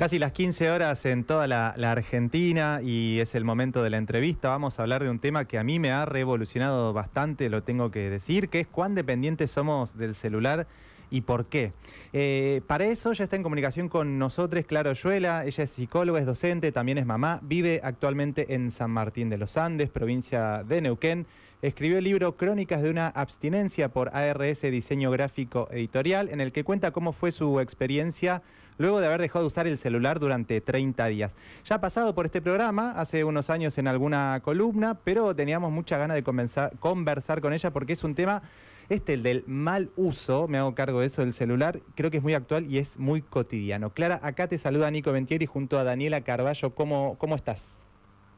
Casi 0.00 0.18
las 0.18 0.32
15 0.32 0.70
horas 0.70 1.04
en 1.04 1.24
toda 1.24 1.46
la, 1.46 1.74
Argentina 1.90 2.80
y 2.82 3.20
es 3.20 3.34
el 3.34 3.44
momento 3.44 3.82
de 3.82 3.90
la 3.90 3.98
entrevista. 3.98 4.48
Vamos 4.48 4.78
a 4.78 4.82
hablar 4.82 5.04
de 5.04 5.10
un 5.10 5.18
tema 5.18 5.44
que 5.44 5.58
a 5.58 5.62
mí 5.62 5.78
me 5.78 5.90
ha 5.90 6.06
revolucionado 6.06 6.94
bastante, 6.94 7.50
lo 7.50 7.62
tengo 7.64 7.90
que 7.90 8.08
decir, 8.08 8.48
que 8.48 8.60
es 8.60 8.66
cuán 8.66 8.94
dependientes 8.94 9.50
somos 9.50 9.98
del 9.98 10.14
celular 10.14 10.66
y 11.10 11.20
por 11.20 11.50
qué. 11.50 11.74
Eh, 12.14 12.62
para 12.66 12.86
eso 12.86 13.12
ya 13.12 13.24
está 13.24 13.36
en 13.36 13.42
comunicación 13.42 13.90
con 13.90 14.18
nosotros 14.18 14.64
Claro 14.64 14.94
Yuela, 14.94 15.44
ella 15.44 15.64
es 15.64 15.70
psicóloga, 15.70 16.18
es 16.18 16.24
docente, 16.24 16.72
también 16.72 16.96
es 16.96 17.04
mamá, 17.04 17.38
vive 17.42 17.82
actualmente 17.84 18.54
en 18.54 18.70
San 18.70 18.92
Martín 18.92 19.28
de 19.28 19.36
los 19.36 19.58
Andes, 19.58 19.90
provincia 19.90 20.64
de 20.64 20.80
Neuquén. 20.80 21.26
Escribió 21.60 21.98
el 21.98 22.04
libro 22.04 22.38
Crónicas 22.38 22.80
de 22.80 22.88
una 22.88 23.08
abstinencia 23.08 23.90
por 23.90 24.16
ARS 24.16 24.62
Diseño 24.62 25.10
Gráfico 25.10 25.68
Editorial, 25.70 26.30
en 26.30 26.40
el 26.40 26.52
que 26.52 26.64
cuenta 26.64 26.90
cómo 26.90 27.12
fue 27.12 27.32
su 27.32 27.60
experiencia 27.60 28.40
luego 28.80 29.00
de 29.00 29.06
haber 29.06 29.20
dejado 29.20 29.44
de 29.44 29.46
usar 29.46 29.66
el 29.66 29.76
celular 29.76 30.18
durante 30.18 30.60
30 30.60 31.06
días. 31.06 31.34
Ya 31.64 31.76
ha 31.76 31.80
pasado 31.80 32.14
por 32.14 32.24
este 32.24 32.40
programa 32.40 32.92
hace 32.92 33.24
unos 33.24 33.50
años 33.50 33.76
en 33.78 33.86
alguna 33.86 34.40
columna, 34.42 34.98
pero 35.04 35.36
teníamos 35.36 35.70
mucha 35.70 35.98
ganas 35.98 36.16
de 36.16 36.22
conversar 36.22 37.40
con 37.40 37.52
ella 37.52 37.70
porque 37.72 37.92
es 37.92 38.02
un 38.02 38.14
tema, 38.14 38.42
este, 38.88 39.14
el 39.14 39.22
del 39.22 39.44
mal 39.46 39.90
uso, 39.96 40.48
me 40.48 40.58
hago 40.58 40.74
cargo 40.74 41.00
de 41.00 41.06
eso 41.06 41.22
del 41.22 41.34
celular, 41.34 41.80
creo 41.94 42.10
que 42.10 42.16
es 42.16 42.22
muy 42.22 42.32
actual 42.32 42.66
y 42.70 42.78
es 42.78 42.98
muy 42.98 43.20
cotidiano. 43.20 43.90
Clara, 43.90 44.18
acá 44.22 44.48
te 44.48 44.56
saluda 44.56 44.90
Nico 44.90 45.12
Ventieri 45.12 45.44
junto 45.44 45.78
a 45.78 45.84
Daniela 45.84 46.22
Carballo. 46.22 46.74
¿Cómo, 46.74 47.16
cómo 47.18 47.36
estás? 47.36 47.78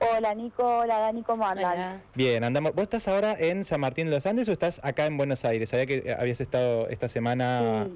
Hola 0.00 0.34
Nico, 0.34 0.66
hola 0.66 0.98
Dani, 0.98 1.22
¿cómo 1.22 1.46
andan? 1.46 2.02
Bien, 2.16 2.42
andamos. 2.42 2.74
¿Vos 2.74 2.82
estás 2.82 3.06
ahora 3.06 3.36
en 3.38 3.64
San 3.64 3.80
Martín 3.80 4.06
de 4.06 4.10
los 4.10 4.26
Andes 4.26 4.48
o 4.48 4.52
estás 4.52 4.80
acá 4.82 5.06
en 5.06 5.16
Buenos 5.16 5.44
Aires? 5.44 5.68
Sabía 5.68 5.86
que 5.86 6.16
habías 6.18 6.40
estado 6.40 6.88
esta 6.88 7.08
semana 7.08 7.88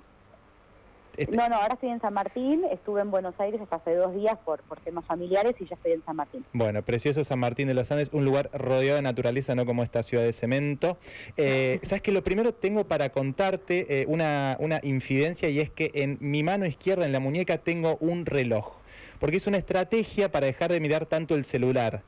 este 1.16 1.36
no, 1.36 1.48
no, 1.48 1.56
ahora 1.56 1.74
estoy 1.74 1.90
en 1.90 2.00
San 2.00 2.14
Martín, 2.14 2.64
estuve 2.70 3.00
en 3.00 3.10
Buenos 3.10 3.34
Aires 3.38 3.60
hasta 3.60 3.76
hace 3.76 3.94
dos 3.94 4.14
días 4.14 4.36
por, 4.44 4.62
por 4.62 4.80
temas 4.80 5.04
familiares 5.04 5.54
y 5.60 5.66
ya 5.66 5.74
estoy 5.74 5.92
en 5.92 6.04
San 6.04 6.16
Martín. 6.16 6.44
Bueno, 6.52 6.82
precioso 6.82 7.24
San 7.24 7.38
Martín 7.38 7.68
de 7.68 7.74
los 7.74 7.90
Andes, 7.90 8.10
un 8.12 8.24
lugar 8.24 8.50
rodeado 8.52 8.96
de 8.96 9.02
naturaleza, 9.02 9.54
no 9.54 9.66
como 9.66 9.82
esta 9.82 10.02
ciudad 10.02 10.24
de 10.24 10.32
cemento. 10.32 10.98
Eh, 11.36 11.80
Sabes 11.84 12.02
que 12.02 12.12
lo 12.12 12.22
primero 12.22 12.52
tengo 12.52 12.84
para 12.84 13.10
contarte 13.10 14.02
eh, 14.02 14.06
una, 14.08 14.56
una 14.60 14.80
infidencia 14.82 15.48
y 15.48 15.60
es 15.60 15.70
que 15.70 15.90
en 15.94 16.18
mi 16.20 16.42
mano 16.42 16.66
izquierda, 16.66 17.06
en 17.06 17.12
la 17.12 17.20
muñeca, 17.20 17.58
tengo 17.58 17.96
un 18.00 18.26
reloj 18.26 18.85
porque 19.18 19.36
es 19.36 19.46
una 19.46 19.58
estrategia 19.58 20.30
para 20.30 20.46
dejar 20.46 20.72
de 20.72 20.80
mirar 20.80 21.06
tanto 21.06 21.34
el 21.34 21.44
celular. 21.44 22.02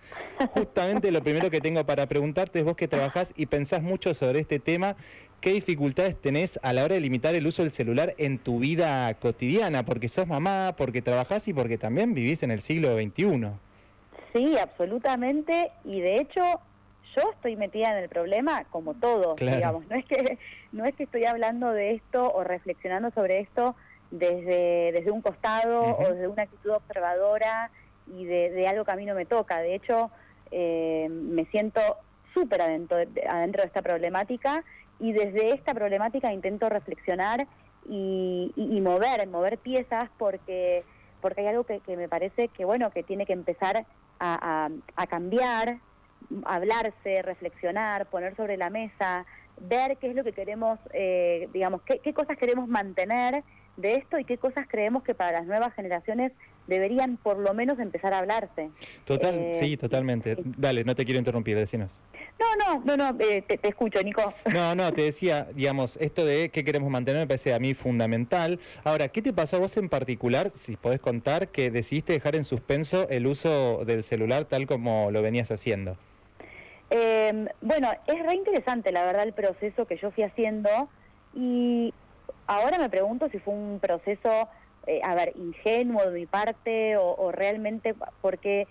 Justamente 0.50 1.10
lo 1.10 1.22
primero 1.22 1.50
que 1.50 1.60
tengo 1.60 1.84
para 1.84 2.06
preguntarte 2.06 2.60
es 2.60 2.64
vos 2.64 2.76
que 2.76 2.88
trabajás 2.88 3.32
y 3.36 3.46
pensás 3.46 3.82
mucho 3.82 4.14
sobre 4.14 4.40
este 4.40 4.58
tema, 4.58 4.96
¿qué 5.40 5.52
dificultades 5.52 6.20
tenés 6.20 6.58
a 6.62 6.72
la 6.72 6.84
hora 6.84 6.94
de 6.94 7.00
limitar 7.00 7.34
el 7.34 7.46
uso 7.46 7.62
del 7.62 7.72
celular 7.72 8.14
en 8.18 8.38
tu 8.38 8.58
vida 8.58 9.12
cotidiana? 9.14 9.84
Porque 9.84 10.08
sos 10.08 10.26
mamá, 10.26 10.74
porque 10.76 11.02
trabajás 11.02 11.48
y 11.48 11.52
porque 11.52 11.78
también 11.78 12.14
vivís 12.14 12.42
en 12.42 12.50
el 12.50 12.62
siglo 12.62 12.96
XXI. 12.96 13.50
Sí, 14.34 14.58
absolutamente, 14.58 15.70
y 15.84 16.00
de 16.00 16.16
hecho 16.16 16.42
yo 17.16 17.30
estoy 17.32 17.56
metida 17.56 17.96
en 17.96 18.04
el 18.04 18.08
problema 18.08 18.64
como 18.70 18.94
todos, 18.94 19.36
digamos, 19.36 19.86
no 19.88 19.96
es 19.96 20.04
que 20.04 20.38
no 20.72 20.84
es 20.84 20.94
que 20.94 21.04
estoy 21.04 21.24
hablando 21.24 21.72
de 21.72 21.92
esto 21.92 22.30
o 22.32 22.44
reflexionando 22.44 23.10
sobre 23.10 23.40
esto 23.40 23.74
desde, 24.10 24.92
desde 24.92 25.10
un 25.10 25.20
costado 25.20 25.96
o 25.98 26.12
desde 26.12 26.28
una 26.28 26.44
actitud 26.44 26.70
observadora 26.70 27.70
y 28.06 28.24
de, 28.24 28.66
algo 28.66 28.84
que 28.84 28.92
a 28.92 28.96
mí 28.96 29.04
no 29.04 29.14
me 29.14 29.26
toca. 29.26 29.60
De 29.60 29.74
hecho, 29.74 30.10
eh, 30.50 31.08
me 31.10 31.44
siento 31.46 31.80
súper 32.34 32.62
adentro, 32.62 32.98
adentro 33.28 33.62
de 33.62 33.66
esta 33.66 33.82
problemática 33.82 34.64
y 34.98 35.12
desde 35.12 35.52
esta 35.52 35.74
problemática 35.74 36.32
intento 36.32 36.68
reflexionar 36.68 37.46
y, 37.88 38.80
mover, 38.82 39.26
mover 39.28 39.58
piezas 39.58 40.10
porque, 40.18 40.84
porque 41.20 41.40
hay 41.40 41.46
algo 41.48 41.64
que, 41.64 41.80
me 41.96 42.08
parece 42.08 42.48
que, 42.48 42.64
bueno, 42.64 42.90
que 42.90 43.02
tiene 43.02 43.24
que 43.24 43.32
empezar 43.32 43.86
a, 44.20 44.68
a, 44.96 45.06
cambiar, 45.06 45.78
hablarse, 46.44 47.22
reflexionar, 47.22 48.06
poner 48.06 48.36
sobre 48.36 48.56
la 48.56 48.68
mesa, 48.68 49.24
ver 49.60 49.96
qué 49.96 50.10
es 50.10 50.14
lo 50.14 50.24
que 50.24 50.32
queremos, 50.32 50.78
eh, 50.92 51.48
digamos, 51.52 51.82
qué, 51.82 52.00
qué 52.00 52.12
cosas 52.12 52.36
queremos 52.36 52.68
mantener 52.68 53.42
de 53.78 53.94
esto 53.94 54.18
y 54.18 54.24
qué 54.24 54.36
cosas 54.36 54.66
creemos 54.68 55.02
que 55.02 55.14
para 55.14 55.38
las 55.38 55.46
nuevas 55.46 55.72
generaciones 55.74 56.32
deberían 56.66 57.16
por 57.16 57.38
lo 57.38 57.54
menos 57.54 57.78
empezar 57.78 58.12
a 58.12 58.18
hablarse. 58.18 58.70
Total, 59.04 59.34
eh, 59.34 59.54
sí, 59.54 59.76
totalmente. 59.76 60.36
Dale, 60.44 60.84
no 60.84 60.94
te 60.94 61.04
quiero 61.04 61.18
interrumpir, 61.18 61.56
decinos. 61.56 61.96
No, 62.38 62.46
no, 62.56 62.84
no, 62.84 62.96
no, 62.96 63.18
eh, 63.20 63.42
te, 63.42 63.58
escucho, 63.66 64.02
Nico. 64.02 64.34
No, 64.52 64.74
no, 64.74 64.92
te 64.92 65.02
decía, 65.02 65.48
digamos, 65.54 65.96
esto 65.96 66.24
de 66.24 66.50
qué 66.50 66.64
queremos 66.64 66.90
mantener 66.90 67.22
me 67.22 67.26
parece 67.26 67.54
a 67.54 67.58
mí 67.58 67.72
fundamental. 67.72 68.60
Ahora, 68.84 69.08
¿qué 69.08 69.22
te 69.22 69.32
pasó 69.32 69.56
a 69.56 69.60
vos 69.60 69.76
en 69.76 69.88
particular, 69.88 70.50
si 70.50 70.76
podés 70.76 71.00
contar, 71.00 71.48
que 71.48 71.70
decidiste 71.70 72.12
dejar 72.12 72.36
en 72.36 72.44
suspenso 72.44 73.08
el 73.08 73.26
uso 73.26 73.84
del 73.84 74.02
celular 74.02 74.44
tal 74.44 74.66
como 74.66 75.10
lo 75.10 75.22
venías 75.22 75.50
haciendo? 75.50 75.96
Eh, 76.90 77.46
bueno, 77.60 77.90
es 78.06 78.22
re 78.24 78.34
interesante, 78.34 78.92
la 78.92 79.04
verdad, 79.04 79.24
el 79.24 79.32
proceso 79.32 79.86
que 79.86 79.96
yo 79.96 80.10
fui 80.10 80.24
haciendo 80.24 80.88
y 81.34 81.92
Ahora 82.48 82.78
me 82.78 82.88
pregunto 82.88 83.28
si 83.28 83.38
fue 83.38 83.52
un 83.52 83.78
proceso, 83.78 84.48
eh, 84.86 85.00
a 85.04 85.14
ver, 85.14 85.34
ingenuo 85.36 86.10
de 86.10 86.18
mi 86.18 86.26
parte 86.26 86.96
o, 86.96 87.30
realmente 87.30 87.94
porque 88.22 88.66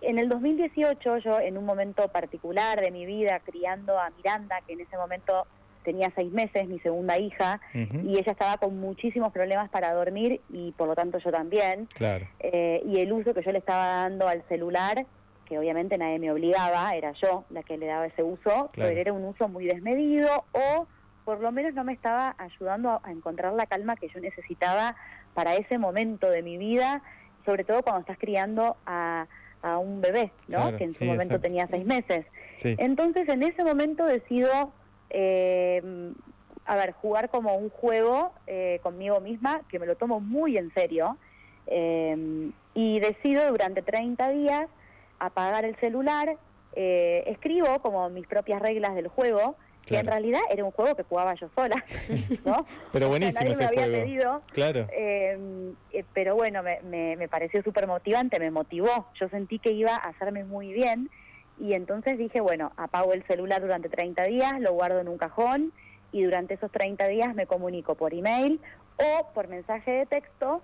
en 0.00 0.18
el 0.18 0.28
2018 0.28 1.18
yo 1.18 1.38
en 1.38 1.56
un 1.56 1.64
momento 1.64 2.08
particular 2.08 2.80
de 2.80 2.90
mi 2.90 3.06
vida 3.06 3.38
criando 3.38 3.96
a 3.96 4.10
Miranda, 4.10 4.56
que 4.66 4.72
en 4.72 4.80
ese 4.80 4.96
momento 4.96 5.46
tenía 5.84 6.12
seis 6.16 6.32
meses, 6.32 6.66
mi 6.66 6.80
segunda 6.80 7.16
hija, 7.18 7.60
y 7.72 8.18
ella 8.18 8.32
estaba 8.32 8.56
con 8.56 8.80
muchísimos 8.80 9.32
problemas 9.32 9.70
para 9.70 9.92
dormir 9.92 10.40
y 10.48 10.72
por 10.72 10.88
lo 10.88 10.96
tanto 10.96 11.18
yo 11.18 11.30
también. 11.30 11.86
Claro. 11.94 12.26
Eh, 12.40 12.82
y 12.84 12.98
el 12.98 13.12
uso 13.12 13.34
que 13.34 13.42
yo 13.42 13.52
le 13.52 13.58
estaba 13.58 13.86
dando 13.86 14.26
al 14.26 14.42
celular, 14.48 15.06
que 15.44 15.58
obviamente 15.60 15.96
nadie 15.96 16.18
me 16.18 16.32
obligaba, 16.32 16.90
era 16.96 17.12
yo 17.12 17.44
la 17.50 17.62
que 17.62 17.78
le 17.78 17.86
daba 17.86 18.06
ese 18.06 18.24
uso, 18.24 18.70
pero 18.74 18.88
era 18.88 19.12
un 19.12 19.24
uso 19.24 19.48
muy 19.48 19.66
desmedido 19.66 20.44
o 20.52 20.88
por 21.24 21.40
lo 21.40 21.52
menos 21.52 21.74
no 21.74 21.84
me 21.84 21.92
estaba 21.92 22.34
ayudando 22.38 23.00
a, 23.02 23.12
encontrar 23.12 23.52
la 23.52 23.66
calma 23.66 23.96
que 23.96 24.08
yo 24.08 24.20
necesitaba 24.20 24.96
para 25.34 25.54
ese 25.54 25.78
momento 25.78 26.28
de 26.28 26.42
mi 26.42 26.58
vida, 26.58 27.02
sobre 27.44 27.64
todo 27.64 27.82
cuando 27.82 28.00
estás 28.00 28.18
criando 28.18 28.76
a, 28.86 29.26
un 29.78 30.00
bebé, 30.00 30.32
¿no? 30.48 30.76
que 30.76 30.82
en 30.82 30.92
su 30.92 31.04
momento 31.04 31.38
tenía 31.38 31.68
seis 31.68 31.84
meses. 31.84 32.26
Entonces, 32.64 33.28
en 33.28 33.44
ese 33.44 33.62
momento 33.62 34.04
decido, 34.04 34.72
eh, 35.08 36.12
a 36.66 36.74
ver, 36.74 36.90
jugar 36.94 37.30
como 37.30 37.54
un 37.54 37.70
juego 37.70 38.32
eh, 38.48 38.80
conmigo 38.82 39.20
misma, 39.20 39.60
que 39.68 39.78
me 39.78 39.86
lo 39.86 39.94
tomo 39.94 40.18
muy 40.18 40.58
en 40.58 40.74
serio, 40.74 41.16
eh, 41.68 42.50
y 42.74 42.98
decido 42.98 43.48
durante 43.52 43.82
30 43.82 44.30
días 44.30 44.66
apagar 45.20 45.64
el 45.64 45.76
celular, 45.76 46.36
escribo 46.74 47.80
como 47.82 48.10
mis 48.10 48.26
propias 48.26 48.60
reglas 48.60 48.96
del 48.96 49.06
juego, 49.06 49.54
que 49.86 49.98
en 49.98 50.06
realidad 50.06 50.40
era 50.50 50.64
un 50.64 50.70
juego 50.70 50.94
que 50.94 51.02
jugaba 51.02 51.34
yo 51.34 51.48
sola, 51.54 51.84
¿no? 52.44 52.66
pero 52.92 53.08
buenísimo 53.08 53.50
ese 53.50 53.62
me 53.62 53.66
había 53.66 53.86
pedido. 53.86 54.42
Claro. 54.52 54.86
Eh, 54.92 55.72
eh, 55.92 56.04
pero 56.12 56.34
bueno, 56.34 56.62
me, 56.62 57.16
me, 57.16 57.28
pareció 57.28 57.62
súper 57.62 57.86
motivante, 57.86 58.38
me 58.38 58.50
motivó. 58.50 59.08
Yo 59.20 59.28
sentí 59.28 59.58
que 59.58 59.72
iba 59.72 59.94
a 59.94 60.08
hacerme 60.08 60.44
muy 60.44 60.72
bien 60.72 61.10
y 61.58 61.74
entonces 61.74 62.18
dije, 62.18 62.40
bueno, 62.40 62.72
apago 62.76 63.12
el 63.12 63.24
celular 63.26 63.60
durante 63.60 63.88
30 63.88 64.24
días, 64.24 64.60
lo 64.60 64.72
guardo 64.72 65.00
en 65.00 65.08
un 65.08 65.18
cajón 65.18 65.72
y 66.12 66.22
durante 66.22 66.54
esos 66.54 66.70
30 66.70 67.08
días 67.08 67.34
me 67.34 67.46
comunico 67.46 67.94
por 67.94 68.14
email 68.14 68.60
o 68.96 69.32
por 69.32 69.48
mensaje 69.48 69.90
de 69.90 70.06
texto 70.06 70.62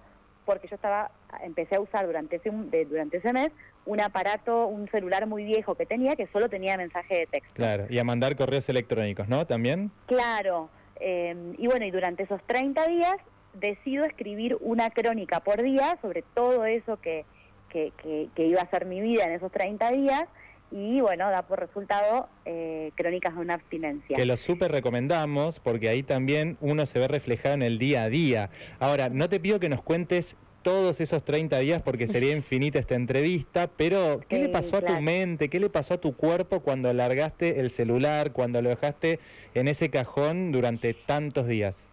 porque 0.48 0.66
yo 0.66 0.76
estaba, 0.76 1.10
empecé 1.42 1.76
a 1.76 1.80
usar 1.80 2.06
durante 2.06 2.36
ese, 2.36 2.50
durante 2.86 3.18
ese 3.18 3.34
mes 3.34 3.50
un 3.84 4.00
aparato, 4.00 4.66
un 4.66 4.88
celular 4.88 5.26
muy 5.26 5.44
viejo 5.44 5.74
que 5.74 5.84
tenía 5.84 6.16
que 6.16 6.26
solo 6.28 6.48
tenía 6.48 6.78
mensaje 6.78 7.18
de 7.18 7.26
texto. 7.26 7.52
Claro, 7.52 7.84
y 7.90 7.98
a 7.98 8.04
mandar 8.04 8.34
correos 8.34 8.66
electrónicos, 8.70 9.28
¿no? 9.28 9.46
También. 9.46 9.90
Claro, 10.06 10.70
em, 11.00 11.54
y 11.58 11.66
bueno, 11.66 11.84
y 11.84 11.90
durante 11.90 12.22
esos 12.22 12.40
30 12.46 12.86
días 12.86 13.16
decido 13.60 14.06
escribir 14.06 14.56
una 14.60 14.88
crónica 14.88 15.40
por 15.40 15.62
día 15.62 15.98
sobre 16.00 16.22
todo 16.22 16.64
eso 16.64 16.98
que, 16.98 17.26
que, 17.68 17.92
que, 18.34 18.46
iba 18.46 18.62
a 18.62 18.70
ser 18.70 18.86
mi 18.86 19.02
vida 19.02 19.24
en 19.24 19.32
esos 19.32 19.52
30 19.52 19.90
días 19.90 20.24
y 20.70 21.00
bueno, 21.00 21.30
da 21.30 21.42
por 21.42 21.60
resultado 21.60 22.28
eh, 22.44 22.92
Crónicas 22.94 23.34
de 23.34 23.40
una 23.40 23.54
abstinencia. 23.54 24.16
Que 24.16 24.26
lo 24.26 24.36
súper 24.36 24.70
recomendamos 24.70 25.60
porque 25.60 25.88
ahí 25.88 26.02
también 26.02 26.58
uno 26.60 26.84
se 26.86 26.98
ve 26.98 27.08
reflejado 27.08 27.54
en 27.54 27.62
el 27.62 27.78
día 27.78 28.04
a 28.04 28.08
día. 28.08 28.50
Ahora, 28.78 29.08
no 29.08 29.28
te 29.28 29.40
pido 29.40 29.60
que 29.60 29.68
nos 29.68 29.82
cuentes 29.82 30.36
todos 30.68 31.00
esos 31.00 31.24
30 31.24 31.60
días 31.60 31.80
porque 31.80 32.06
sería 32.06 32.36
infinita 32.36 32.78
esta 32.78 32.94
entrevista, 32.94 33.70
pero 33.74 34.20
¿qué 34.28 34.38
le 34.38 34.50
pasó 34.50 34.76
a 34.76 34.82
tu 34.82 35.00
mente, 35.00 35.48
qué 35.48 35.60
le 35.60 35.70
pasó 35.70 35.94
a 35.94 35.96
tu 35.98 36.14
cuerpo 36.14 36.60
cuando 36.60 36.92
largaste 36.92 37.60
el 37.60 37.70
celular, 37.70 38.32
cuando 38.32 38.60
lo 38.60 38.68
dejaste 38.68 39.18
en 39.54 39.66
ese 39.66 39.88
cajón 39.88 40.52
durante 40.52 40.92
tantos 40.92 41.46
días? 41.46 41.88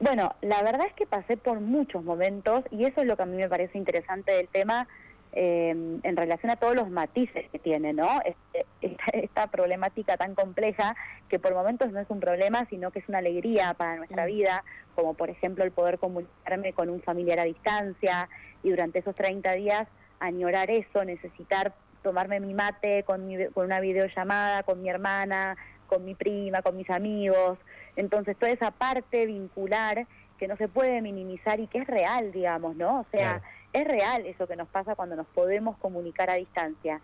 Bueno, 0.00 0.34
la 0.42 0.62
verdad 0.62 0.86
es 0.86 0.92
que 0.92 1.06
pasé 1.06 1.38
por 1.38 1.60
muchos 1.60 2.04
momentos 2.04 2.62
y 2.70 2.84
eso 2.84 3.00
es 3.00 3.06
lo 3.06 3.16
que 3.16 3.22
a 3.22 3.26
mí 3.26 3.38
me 3.38 3.48
parece 3.48 3.78
interesante 3.78 4.32
del 4.32 4.48
tema, 4.48 4.86
eh, 5.32 5.70
en 5.70 6.16
relación 6.16 6.50
a 6.50 6.56
todos 6.56 6.74
los 6.74 6.90
matices 6.90 7.48
que 7.50 7.58
tiene, 7.58 7.92
¿no? 7.92 8.20
Este, 8.24 8.66
esta, 9.12 9.46
problemática 9.46 10.16
tan 10.16 10.34
compleja 10.34 10.94
que 11.28 11.38
por 11.38 11.54
momentos 11.54 11.90
no 11.90 12.00
es 12.00 12.10
un 12.10 12.20
problema, 12.20 12.66
sino 12.68 12.90
que 12.90 12.98
es 12.98 13.08
una 13.08 13.18
alegría 13.18 13.74
para 13.74 13.96
nuestra 13.96 14.24
mm. 14.24 14.26
vida, 14.26 14.64
como 14.94 15.14
por 15.14 15.30
ejemplo 15.30 15.64
el 15.64 15.72
poder 15.72 15.98
comunicarme 15.98 16.72
con 16.74 16.90
un 16.90 17.02
familiar 17.02 17.38
a 17.38 17.44
distancia 17.44 18.28
y 18.62 18.70
durante 18.70 18.98
esos 18.98 19.14
30 19.14 19.52
días 19.54 19.86
añorar 20.20 20.70
eso, 20.70 21.04
necesitar 21.04 21.74
tomarme 22.02 22.40
mi 22.40 22.52
mate 22.52 23.02
con, 23.04 23.28
con 23.54 23.66
una 23.66 23.80
videollamada 23.80 24.62
con 24.64 24.82
mi 24.82 24.90
hermana, 24.90 25.56
con 25.86 26.04
mi 26.04 26.14
prima, 26.14 26.62
con 26.62 26.76
mis 26.76 26.90
amigos. 26.90 27.58
Entonces 27.96 28.36
toda 28.36 28.52
esa 28.52 28.70
parte 28.70 29.26
vincular 29.26 30.06
que 30.38 30.48
no 30.48 30.56
se 30.56 30.68
puede 30.68 31.00
minimizar 31.02 31.60
y 31.60 31.68
que 31.68 31.78
es 31.78 31.86
real, 31.86 32.32
digamos, 32.32 32.76
¿no? 32.76 33.00
O 33.00 33.06
sea, 33.12 33.42
es 33.72 33.84
real 33.84 34.26
eso 34.26 34.46
que 34.46 34.56
nos 34.56 34.68
pasa 34.68 34.94
cuando 34.94 35.16
nos 35.16 35.26
podemos 35.28 35.76
comunicar 35.78 36.30
a 36.30 36.34
distancia. 36.34 37.00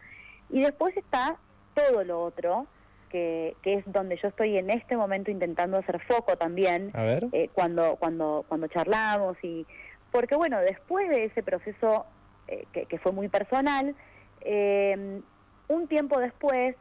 Y 0.50 0.60
después 0.60 0.96
está 0.96 1.36
todo 1.74 2.04
lo 2.04 2.22
otro, 2.22 2.66
que, 3.08 3.56
que 3.62 3.74
es 3.74 3.84
donde 3.86 4.16
yo 4.16 4.28
estoy 4.28 4.58
en 4.58 4.70
este 4.70 4.96
momento 4.96 5.30
intentando 5.30 5.78
hacer 5.78 6.00
foco 6.00 6.36
también, 6.36 6.92
eh, 6.94 7.48
cuando, 7.52 7.96
cuando, 7.96 8.44
cuando 8.48 8.68
charlamos 8.68 9.36
y... 9.42 9.66
Porque 10.10 10.36
bueno, 10.36 10.58
después 10.60 11.08
de 11.10 11.24
ese 11.24 11.42
proceso 11.42 12.06
eh, 12.46 12.64
que, 12.72 12.98
fue 12.98 13.12
muy 13.12 13.28
personal, 13.28 13.94
eh, 14.40 15.20
un 15.68 15.86
tiempo 15.86 16.18
después, 16.18 16.76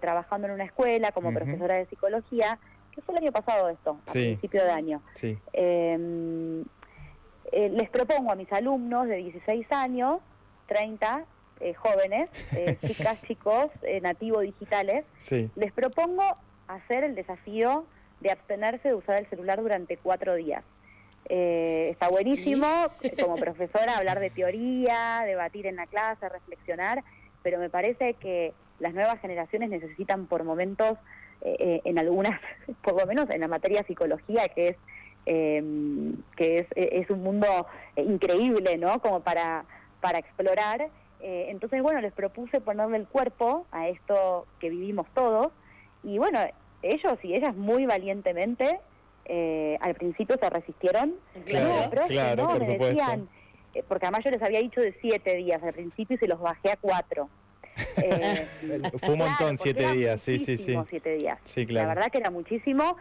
trabajando 0.00 0.48
en 0.48 0.54
una 0.54 0.64
escuela 0.64 1.12
como 1.12 1.32
profesora 1.32 1.74
de 1.74 1.86
psicología, 1.86 2.58
que 2.92 3.02
fue 3.02 3.14
el 3.14 3.24
año 3.24 3.32
pasado 3.32 3.68
esto, 3.68 3.98
a 4.08 4.12
principio 4.12 4.64
de 4.64 4.70
año, 4.70 5.02
sí. 5.14 5.38
Eh, 7.52 7.68
les 7.68 7.90
propongo 7.90 8.30
a 8.30 8.36
mis 8.36 8.52
alumnos 8.52 9.08
de 9.08 9.16
16 9.16 9.66
años, 9.72 10.20
30 10.66 11.24
eh, 11.60 11.74
jóvenes, 11.74 12.30
eh, 12.52 12.76
chicas, 12.86 13.20
chicos, 13.22 13.66
nativos 14.02 14.42
digitales, 14.42 15.04
les 15.56 15.72
propongo 15.72 16.22
hacer 16.68 17.04
el 17.04 17.14
desafío 17.14 17.84
de 18.20 18.30
abstenerse 18.30 18.88
de 18.88 18.94
usar 18.94 19.18
el 19.18 19.28
celular 19.28 19.60
durante 19.60 19.96
cuatro 19.96 20.34
días. 20.36 20.62
está 21.24 22.08
buenísimo 22.08 22.66
como 23.20 23.36
profesora 23.46 23.96
hablar 23.96 24.20
de 24.20 24.30
teoría, 24.30 25.22
debatir 25.24 25.66
en 25.66 25.76
la 25.76 25.86
clase, 25.86 26.28
reflexionar, 26.28 27.02
pero 27.42 27.58
me 27.58 27.70
parece 27.70 28.14
que 28.14 28.52
las 28.78 28.94
nuevas 28.94 29.20
generaciones 29.20 29.70
necesitan 29.70 30.26
por 30.26 30.44
momentos, 30.44 30.98
en 31.42 31.98
algunas, 31.98 32.38
por 32.82 33.00
lo 33.00 33.06
menos 33.06 33.28
en 33.30 33.40
la 33.40 33.48
materia 33.48 33.82
psicología, 33.84 34.48
que 34.48 34.68
es 34.68 34.76
eh, 35.26 35.62
que 36.36 36.66
es, 36.74 37.10
un 37.10 37.22
mundo 37.22 37.66
increíble, 37.96 38.78
¿no? 38.78 39.00
Como 39.00 39.20
para, 39.20 39.64
para 40.00 40.18
explorar. 40.18 40.88
Eh, 41.20 41.46
entonces, 41.48 41.82
bueno, 41.82 42.00
les 42.00 42.12
propuse 42.12 42.60
ponerle 42.60 42.96
el 42.96 43.06
cuerpo 43.06 43.66
a 43.72 43.88
esto 43.88 44.46
que 44.58 44.70
vivimos 44.70 45.06
todos. 45.14 45.48
Y 46.02 46.18
bueno, 46.18 46.40
ellos 46.82 47.18
y 47.22 47.34
ellas 47.34 47.54
muy 47.54 47.86
valientemente 47.86 48.80
eh, 49.32 49.78
al 49.80 49.94
principio 49.94 50.36
se 50.40 50.50
resistieron. 50.50 51.14
Claro, 51.44 51.90
claro, 52.08 52.48
no, 52.48 52.58
me 52.58 52.78
decían, 52.78 53.28
eh, 53.74 53.84
porque 53.86 54.06
además 54.06 54.24
yo 54.24 54.30
les 54.32 54.42
había 54.42 54.58
dicho 54.58 54.80
de 54.80 54.92
siete 55.00 55.36
días 55.36 55.62
al 55.62 55.72
principio 55.72 56.16
y 56.16 56.18
se 56.18 56.26
los 56.26 56.40
bajé 56.40 56.72
a 56.72 56.76
cuatro. 56.76 57.28
Eh, 58.02 58.46
Fue 58.98 59.12
un 59.14 59.20
montón 59.20 59.56
siete 59.56 59.90
días, 59.92 60.20
sí, 60.20 60.38
sí, 60.38 60.58
sí. 60.58 60.76
Siete 60.90 61.14
días. 61.14 61.38
Sí, 61.44 61.64
claro. 61.64 61.88
La 61.88 61.94
verdad 61.94 62.10
que 62.10 62.18
era 62.18 62.30
muchísimo 62.30 62.96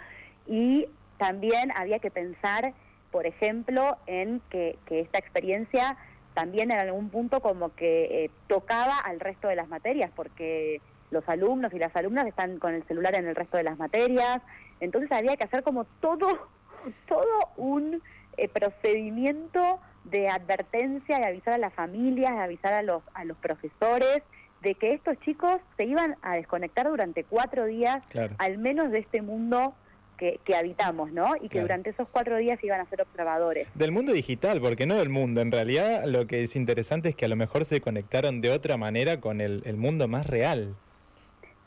y 0.48 0.88
también 1.20 1.72
había 1.76 2.00
que 2.00 2.10
pensar, 2.10 2.74
por 3.12 3.28
ejemplo, 3.28 3.98
en 4.08 4.42
que, 4.50 4.80
esta 4.90 5.20
experiencia 5.20 5.98
también 6.34 6.72
en 6.72 6.80
algún 6.80 7.10
punto 7.10 7.42
como 7.42 7.76
que 7.76 8.24
eh, 8.24 8.32
tocaba 8.48 8.98
al 8.98 9.20
resto 9.20 9.50
de 9.50 9.56
las 9.56 9.68
materias, 9.68 10.10
porque 10.16 10.82
los 11.12 11.28
alumnos 11.28 11.74
y 11.74 11.80
las 11.80 11.94
alumnas 11.96 12.26
están 12.26 12.58
con 12.60 12.74
el 12.74 12.84
celular 12.88 13.16
en 13.16 13.28
el 13.28 13.36
resto 13.36 13.58
de 13.58 13.64
las 13.64 13.78
materias, 13.78 14.42
entonces 14.80 15.12
había 15.12 15.36
que 15.36 15.44
hacer 15.44 15.64
como 15.64 15.84
todo, 16.00 16.48
todo 17.08 17.40
un 17.58 18.02
eh, 18.38 18.48
procedimiento 18.48 19.80
de 20.06 20.30
advertencia, 20.30 21.20
de 21.20 21.26
avisar 21.26 21.56
a 21.56 21.58
las 21.58 21.74
familias, 21.74 22.32
de 22.32 22.42
avisar 22.42 22.74
a 22.74 22.82
los, 22.82 23.04
a 23.14 23.26
los 23.26 23.38
profesores, 23.38 24.24
de 24.62 24.76
que 24.76 24.94
estos 24.94 25.20
chicos 25.20 25.58
se 25.76 25.86
iban 25.86 26.16
a 26.22 26.36
desconectar 26.36 26.88
durante 26.88 27.26
cuatro 27.26 27.66
días, 27.66 28.00
al 28.38 28.58
menos 28.58 28.92
de 28.92 29.00
este 29.00 29.22
mundo 29.22 29.74
que, 30.20 30.56
habitamos, 30.56 31.12
¿no? 31.12 31.36
Y 31.42 31.50
que 31.50 31.62
durante 31.62 31.92
esos 31.92 32.08
cuatro 32.10 32.38
días 32.38 32.62
iban 32.64 32.82
a 32.82 32.86
ser 32.90 33.02
observadores. 33.02 33.68
Del 33.74 33.92
mundo 33.92 34.12
digital, 34.12 34.60
porque 34.60 34.86
no 34.86 34.96
del 34.96 35.10
mundo. 35.10 35.42
En 35.42 35.52
realidad 35.52 36.04
lo 36.06 36.28
que 36.28 36.44
es 36.44 36.56
interesante 36.56 37.10
es 37.10 37.16
que 37.16 37.26
a 37.26 37.30
lo 37.30 37.36
mejor 37.36 37.66
se 37.66 37.80
conectaron 37.80 38.42
de 38.42 38.52
otra 38.52 38.78
manera 38.78 39.22
con 39.22 39.40
el, 39.42 39.64
mundo 39.78 40.08
más 40.08 40.28
real. 40.28 40.76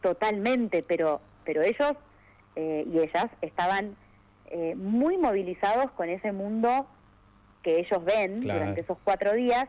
Totalmente, 0.02 0.84
pero, 0.86 1.20
pero 1.44 1.62
ellos 1.62 1.94
eh, 2.56 2.84
y 2.92 2.98
ellas 2.98 3.26
estaban 3.40 3.96
eh, 4.50 4.74
muy 4.74 5.16
movilizados 5.16 5.90
con 5.92 6.10
ese 6.10 6.32
mundo 6.32 6.86
que 7.62 7.80
ellos 7.80 8.04
ven 8.04 8.42
durante 8.42 8.82
esos 8.82 8.98
cuatro 9.02 9.32
días. 9.32 9.66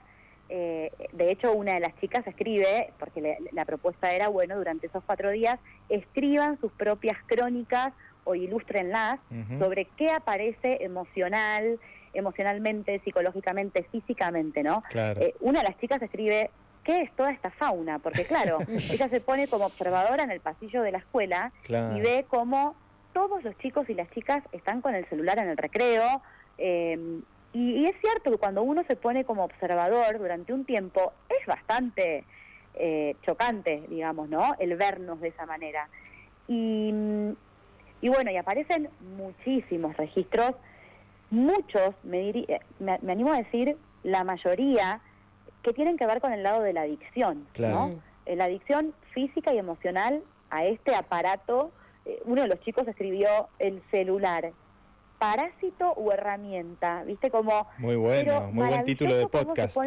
Eh, 0.49 0.91
de 1.13 1.31
hecho, 1.31 1.53
una 1.53 1.75
de 1.75 1.79
las 1.79 1.95
chicas 2.01 2.27
escribe, 2.27 2.91
porque 2.99 3.37
la 3.53 3.63
propuesta 3.63 4.13
era, 4.13 4.27
bueno, 4.27 4.57
durante 4.57 4.87
esos 4.87 5.03
cuatro 5.05 5.31
días, 5.31 5.57
escriban 5.87 6.59
sus 6.59 6.71
propias 6.73 7.17
crónicas 7.27 7.93
o 8.23 8.35
ilústrenlas 8.35 9.19
sobre 9.59 9.85
qué 9.97 10.11
aparece 10.11 10.77
emocional, 10.81 11.79
emocionalmente, 12.13 13.01
psicológicamente, 13.03 13.83
físicamente, 13.91 14.63
¿no? 14.63 14.83
Eh, 14.93 15.35
una 15.39 15.59
de 15.59 15.69
las 15.69 15.77
chicas 15.79 16.01
escribe, 16.01 16.49
¿qué 16.83 17.01
es 17.01 17.11
toda 17.15 17.31
esta 17.31 17.51
fauna? 17.51 17.99
Porque 17.99 18.25
claro, 18.25 18.59
ella 18.91 19.09
se 19.09 19.19
pone 19.19 19.47
como 19.47 19.65
observadora 19.65 20.23
en 20.23 20.31
el 20.31 20.39
pasillo 20.39 20.81
de 20.81 20.91
la 20.91 20.99
escuela 20.99 21.51
y 21.67 22.01
ve 22.01 22.25
cómo 22.27 22.75
todos 23.13 23.43
los 23.43 23.57
chicos 23.59 23.89
y 23.89 23.93
las 23.93 24.09
chicas 24.11 24.43
están 24.51 24.81
con 24.81 24.95
el 24.95 25.07
celular 25.09 25.37
en 25.39 25.49
el 25.49 25.57
recreo. 25.57 26.21
Eh, 26.57 27.21
y, 27.53 27.85
es 27.85 27.93
cierto 28.01 28.31
que 28.31 28.37
cuando 28.37 28.63
uno 28.63 28.83
se 28.87 28.95
pone 28.95 29.25
como 29.25 29.43
observador 29.43 30.17
durante 30.17 30.53
un 30.53 30.65
tiempo, 30.65 31.13
es 31.29 31.45
bastante 31.45 32.23
eh, 32.73 33.15
chocante, 33.21 33.83
digamos, 33.89 34.27
¿no? 34.29 34.55
El 34.57 34.75
vernos 34.75 35.21
de 35.21 35.27
esa 35.27 35.45
manera. 35.45 35.87
Y, 36.47 36.91
y 38.03 38.09
bueno, 38.09 38.31
y 38.31 38.35
aparecen 38.35 38.89
muchísimos 39.15 39.95
registros, 39.95 40.51
muchos, 41.29 41.95
me, 42.03 42.31
eh, 42.31 42.59
me, 42.79 42.99
animo 43.09 43.31
a 43.31 43.37
decir, 43.37 43.77
la 44.03 44.25
mayoría, 44.25 44.99
que 45.61 45.71
tienen 45.71 45.95
que 45.95 46.05
ver 46.05 46.19
con 46.19 46.33
el 46.33 46.43
lado 46.43 46.61
de 46.63 46.73
la 46.73 46.81
adicción, 46.81 47.47
¿no? 47.57 47.93
Eh, 48.25 48.35
la 48.35 48.43
adicción 48.43 48.93
física 49.13 49.53
y 49.53 49.57
emocional 49.57 50.21
a 50.49 50.65
este 50.65 50.93
aparato. 50.93 51.71
Eh, 52.03 52.21
uno 52.25 52.41
de 52.41 52.49
los 52.49 52.59
chicos 52.59 52.85
escribió 52.89 53.47
el 53.57 53.81
celular, 53.89 54.51
parásito 55.17 55.93
o 55.93 56.11
herramienta, 56.11 57.03
¿viste? 57.05 57.31
Como... 57.31 57.67
Muy 57.77 57.95
bueno, 57.95 58.49
muy 58.51 58.67
buen 58.67 58.83
título 58.83 59.15
de 59.15 59.29
podcast. 59.29 59.77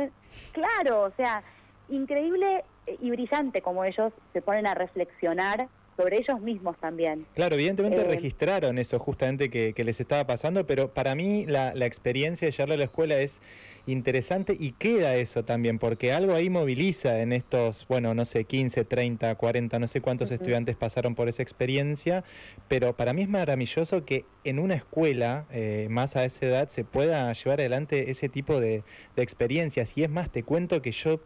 claro, 0.52 1.02
o 1.02 1.10
sea, 1.18 1.42
increíble 1.90 2.64
y 2.86 3.10
brillante 3.10 3.60
como 3.60 3.84
ellos 3.84 4.10
se 4.32 4.40
ponen 4.40 4.66
a 4.66 4.72
reflexionar 4.72 5.68
sobre 5.96 6.18
ellos 6.18 6.40
mismos 6.40 6.76
también. 6.78 7.26
Claro, 7.34 7.54
evidentemente 7.54 8.00
eh, 8.00 8.04
registraron 8.04 8.78
eso 8.78 8.98
justamente 8.98 9.50
que, 9.50 9.84
les 9.84 10.00
estaba 10.00 10.26
pasando, 10.26 10.66
pero 10.66 10.92
para 10.92 11.14
mí 11.14 11.46
la, 11.46 11.74
la 11.74 11.86
experiencia 11.86 12.46
de 12.46 12.52
llevarlo 12.52 12.74
a 12.74 12.78
la 12.78 12.84
escuela 12.84 13.18
es 13.18 13.40
interesante 13.86 14.56
y 14.58 14.72
queda 14.72 15.14
eso 15.16 15.44
también, 15.44 15.78
porque 15.78 16.12
algo 16.12 16.34
ahí 16.34 16.50
moviliza 16.50 17.20
en 17.20 17.32
estos, 17.32 17.86
bueno, 17.88 18.14
no 18.14 18.24
sé, 18.24 18.44
15, 18.44 18.84
30, 18.84 19.34
40, 19.34 19.78
no 19.78 19.86
sé 19.86 20.00
cuántos 20.00 20.30
estudiantes 20.30 20.76
pasaron 20.76 21.14
por 21.14 21.28
esa 21.28 21.42
experiencia, 21.42 22.24
pero 22.68 22.96
para 22.96 23.12
mí 23.12 23.22
es 23.22 23.28
maravilloso 23.28 24.04
que 24.04 24.24
en 24.44 24.58
una 24.58 24.74
escuela, 24.74 25.46
eh, 25.52 25.86
más 25.90 26.16
a 26.16 26.24
esa 26.24 26.46
edad, 26.46 26.68
se 26.68 26.84
pueda 26.84 27.32
llevar 27.32 27.60
adelante 27.60 28.10
ese 28.10 28.28
tipo 28.28 28.60
de, 28.60 28.82
experiencias. 29.16 29.96
Y 29.96 30.04
es 30.04 30.10
más, 30.10 30.30
te 30.30 30.42
cuento 30.42 30.82
que 30.82 30.92
yo, 30.92 31.20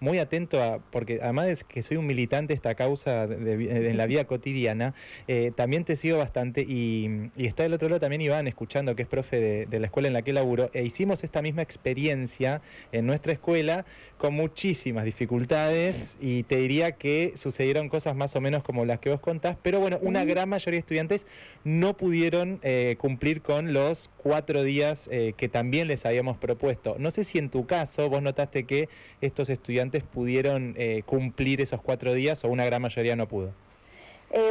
muy 0.00 0.18
atento 0.18 0.62
a, 0.62 0.78
porque 0.78 1.20
además 1.22 1.46
de 1.46 1.56
que 1.68 1.82
soy 1.82 1.96
un 1.96 2.06
militante 2.06 2.52
de 2.52 2.56
esta 2.56 2.74
causa 2.74 3.24
en 3.24 3.96
la 3.96 4.06
vida 4.06 4.24
cotidiana, 4.24 4.94
eh, 5.28 5.52
también 5.54 5.84
te 5.84 5.96
sigo 5.96 6.18
bastante 6.18 6.62
y, 6.62 7.30
está 7.36 7.62
del 7.62 7.74
otro 7.74 7.88
lado 7.88 8.00
también 8.00 8.20
Iván 8.20 8.46
escuchando, 8.46 8.96
que 8.96 9.02
es 9.02 9.08
profe 9.08 9.38
de, 9.40 9.66
de 9.66 9.80
la 9.80 9.86
escuela 9.86 10.08
en 10.08 10.14
la 10.14 10.22
que 10.22 10.32
laburo, 10.32 10.70
e 10.74 10.82
hicimos 10.82 11.24
esta 11.24 11.40
misma 11.40 11.62
experiencia 11.62 12.05
en 12.10 13.06
nuestra 13.06 13.32
escuela 13.32 13.84
con 14.18 14.34
muchísimas 14.34 15.04
dificultades 15.04 16.16
y 16.20 16.42
te 16.44 16.56
diría 16.56 16.92
que 16.92 17.32
sucedieron 17.36 17.88
cosas 17.88 18.16
más 18.16 18.34
o 18.34 18.40
menos 18.40 18.62
como 18.62 18.84
las 18.84 18.98
que 18.98 19.10
vos 19.10 19.20
contás, 19.20 19.56
pero 19.62 19.78
bueno, 19.78 19.98
una 20.00 20.24
gran 20.24 20.48
mayoría 20.48 20.76
de 20.76 20.80
estudiantes 20.80 21.26
no 21.64 21.94
pudieron 21.94 22.58
eh, 22.62 22.96
cumplir 22.98 23.42
con 23.42 23.72
los 23.74 24.10
cuatro 24.16 24.62
días 24.62 25.08
eh, 25.12 25.34
que 25.36 25.48
también 25.48 25.88
les 25.88 26.06
habíamos 26.06 26.38
propuesto. 26.38 26.96
No 26.98 27.10
sé 27.10 27.24
si 27.24 27.38
en 27.38 27.50
tu 27.50 27.66
caso 27.66 28.08
vos 28.08 28.22
notaste 28.22 28.64
que 28.64 28.88
estos 29.20 29.50
estudiantes 29.50 30.02
pudieron 30.02 30.74
eh, 30.78 31.02
cumplir 31.04 31.60
esos 31.60 31.82
cuatro 31.82 32.14
días 32.14 32.44
o 32.44 32.48
una 32.48 32.64
gran 32.64 32.80
mayoría 32.80 33.16
no 33.16 33.28
pudo. 33.28 33.52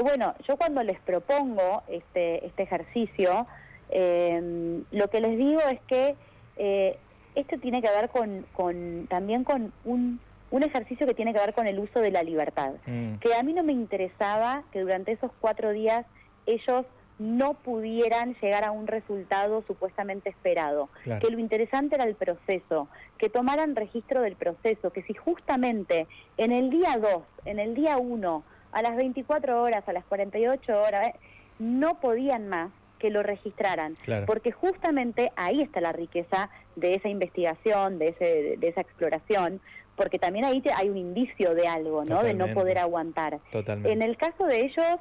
bueno, 0.04 0.36
yo 0.48 0.58
cuando 0.58 0.84
les 0.84 1.00
propongo 1.00 1.84
este, 1.88 2.46
este 2.46 2.64
ejercicio, 2.64 3.48
lo 4.92 5.10
que 5.10 5.22
les 5.22 5.38
digo 5.38 5.62
es 5.72 5.80
que 5.88 6.16
esto 7.36 7.58
tiene 7.60 7.82
que 7.82 7.90
ver 7.90 8.10
con, 8.10 8.46
con 8.54 9.08
también 9.08 9.44
con 9.44 9.72
un, 9.84 10.20
un 10.52 10.64
ejercicio 10.64 11.06
que 11.06 11.14
tiene 11.14 11.34
que 11.34 11.40
ver 11.40 11.54
con 11.54 11.68
el 11.68 11.80
uso 11.80 12.00
de 12.00 12.12
la 12.12 12.24
libertad. 12.24 12.74
Mm. 12.86 13.16
Que 13.16 13.36
a 13.36 13.44
mí 13.44 13.54
no 13.54 13.64
me 13.64 13.74
interesaba 13.74 14.64
que 14.72 14.82
durante 14.82 15.12
esos 15.12 15.32
cuatro 15.40 15.72
días 15.72 16.06
ellos 16.46 16.86
no 17.18 17.54
pudieran 17.54 18.36
llegar 18.42 18.66
a 18.66 18.72
un 18.72 18.88
resultado 18.88 19.64
supuestamente 19.68 20.30
esperado. 20.30 20.90
Que 21.04 21.32
lo 21.32 21.40
interesante 21.40 21.96
era 21.96 22.04
el 22.04 22.16
proceso, 22.16 22.90
que 23.18 23.30
tomaran 23.30 23.76
registro 23.76 24.22
del 24.22 24.36
proceso, 24.36 24.92
que 24.92 25.02
si 25.04 25.14
justamente 25.14 26.08
en 26.38 26.52
el 26.52 26.70
día 26.70 26.98
2, 26.98 27.24
en 27.46 27.60
el 27.60 27.74
día 27.74 27.98
1, 27.98 28.44
a 28.74 28.82
las 28.82 28.98
24 28.98 29.62
horas, 29.62 29.88
a 29.88 29.94
las 29.94 30.04
48 30.06 30.82
horas, 30.82 31.08
eh, 31.08 31.16
no 31.60 32.02
podían 32.02 32.50
más, 32.50 32.72
que 33.06 33.12
lo 33.12 33.22
registraran, 33.22 33.96
porque 34.26 34.52
justamente 34.52 35.32
ahí 35.36 35.62
está 35.62 35.80
la 35.80 35.92
riqueza 35.92 36.50
de 36.76 36.96
esa 36.96 37.08
investigación, 37.08 38.00
de, 38.00 38.08
ese, 38.08 38.58
de 38.58 38.68
esa 38.68 38.82
exploración, 38.82 39.62
porque 39.96 40.18
también 40.18 40.44
ahí 40.44 40.64
hay 40.76 40.90
un 40.90 40.98
indicio 40.98 41.54
de 41.54 41.68
algo, 41.68 42.04
¿no? 42.04 42.24
De 42.24 42.34
no 42.34 42.52
poder 42.56 42.80
aguantar. 42.80 43.42
En 43.52 44.02
el 44.02 44.18
caso 44.18 44.48
de 44.48 44.62
ellos, 44.62 44.98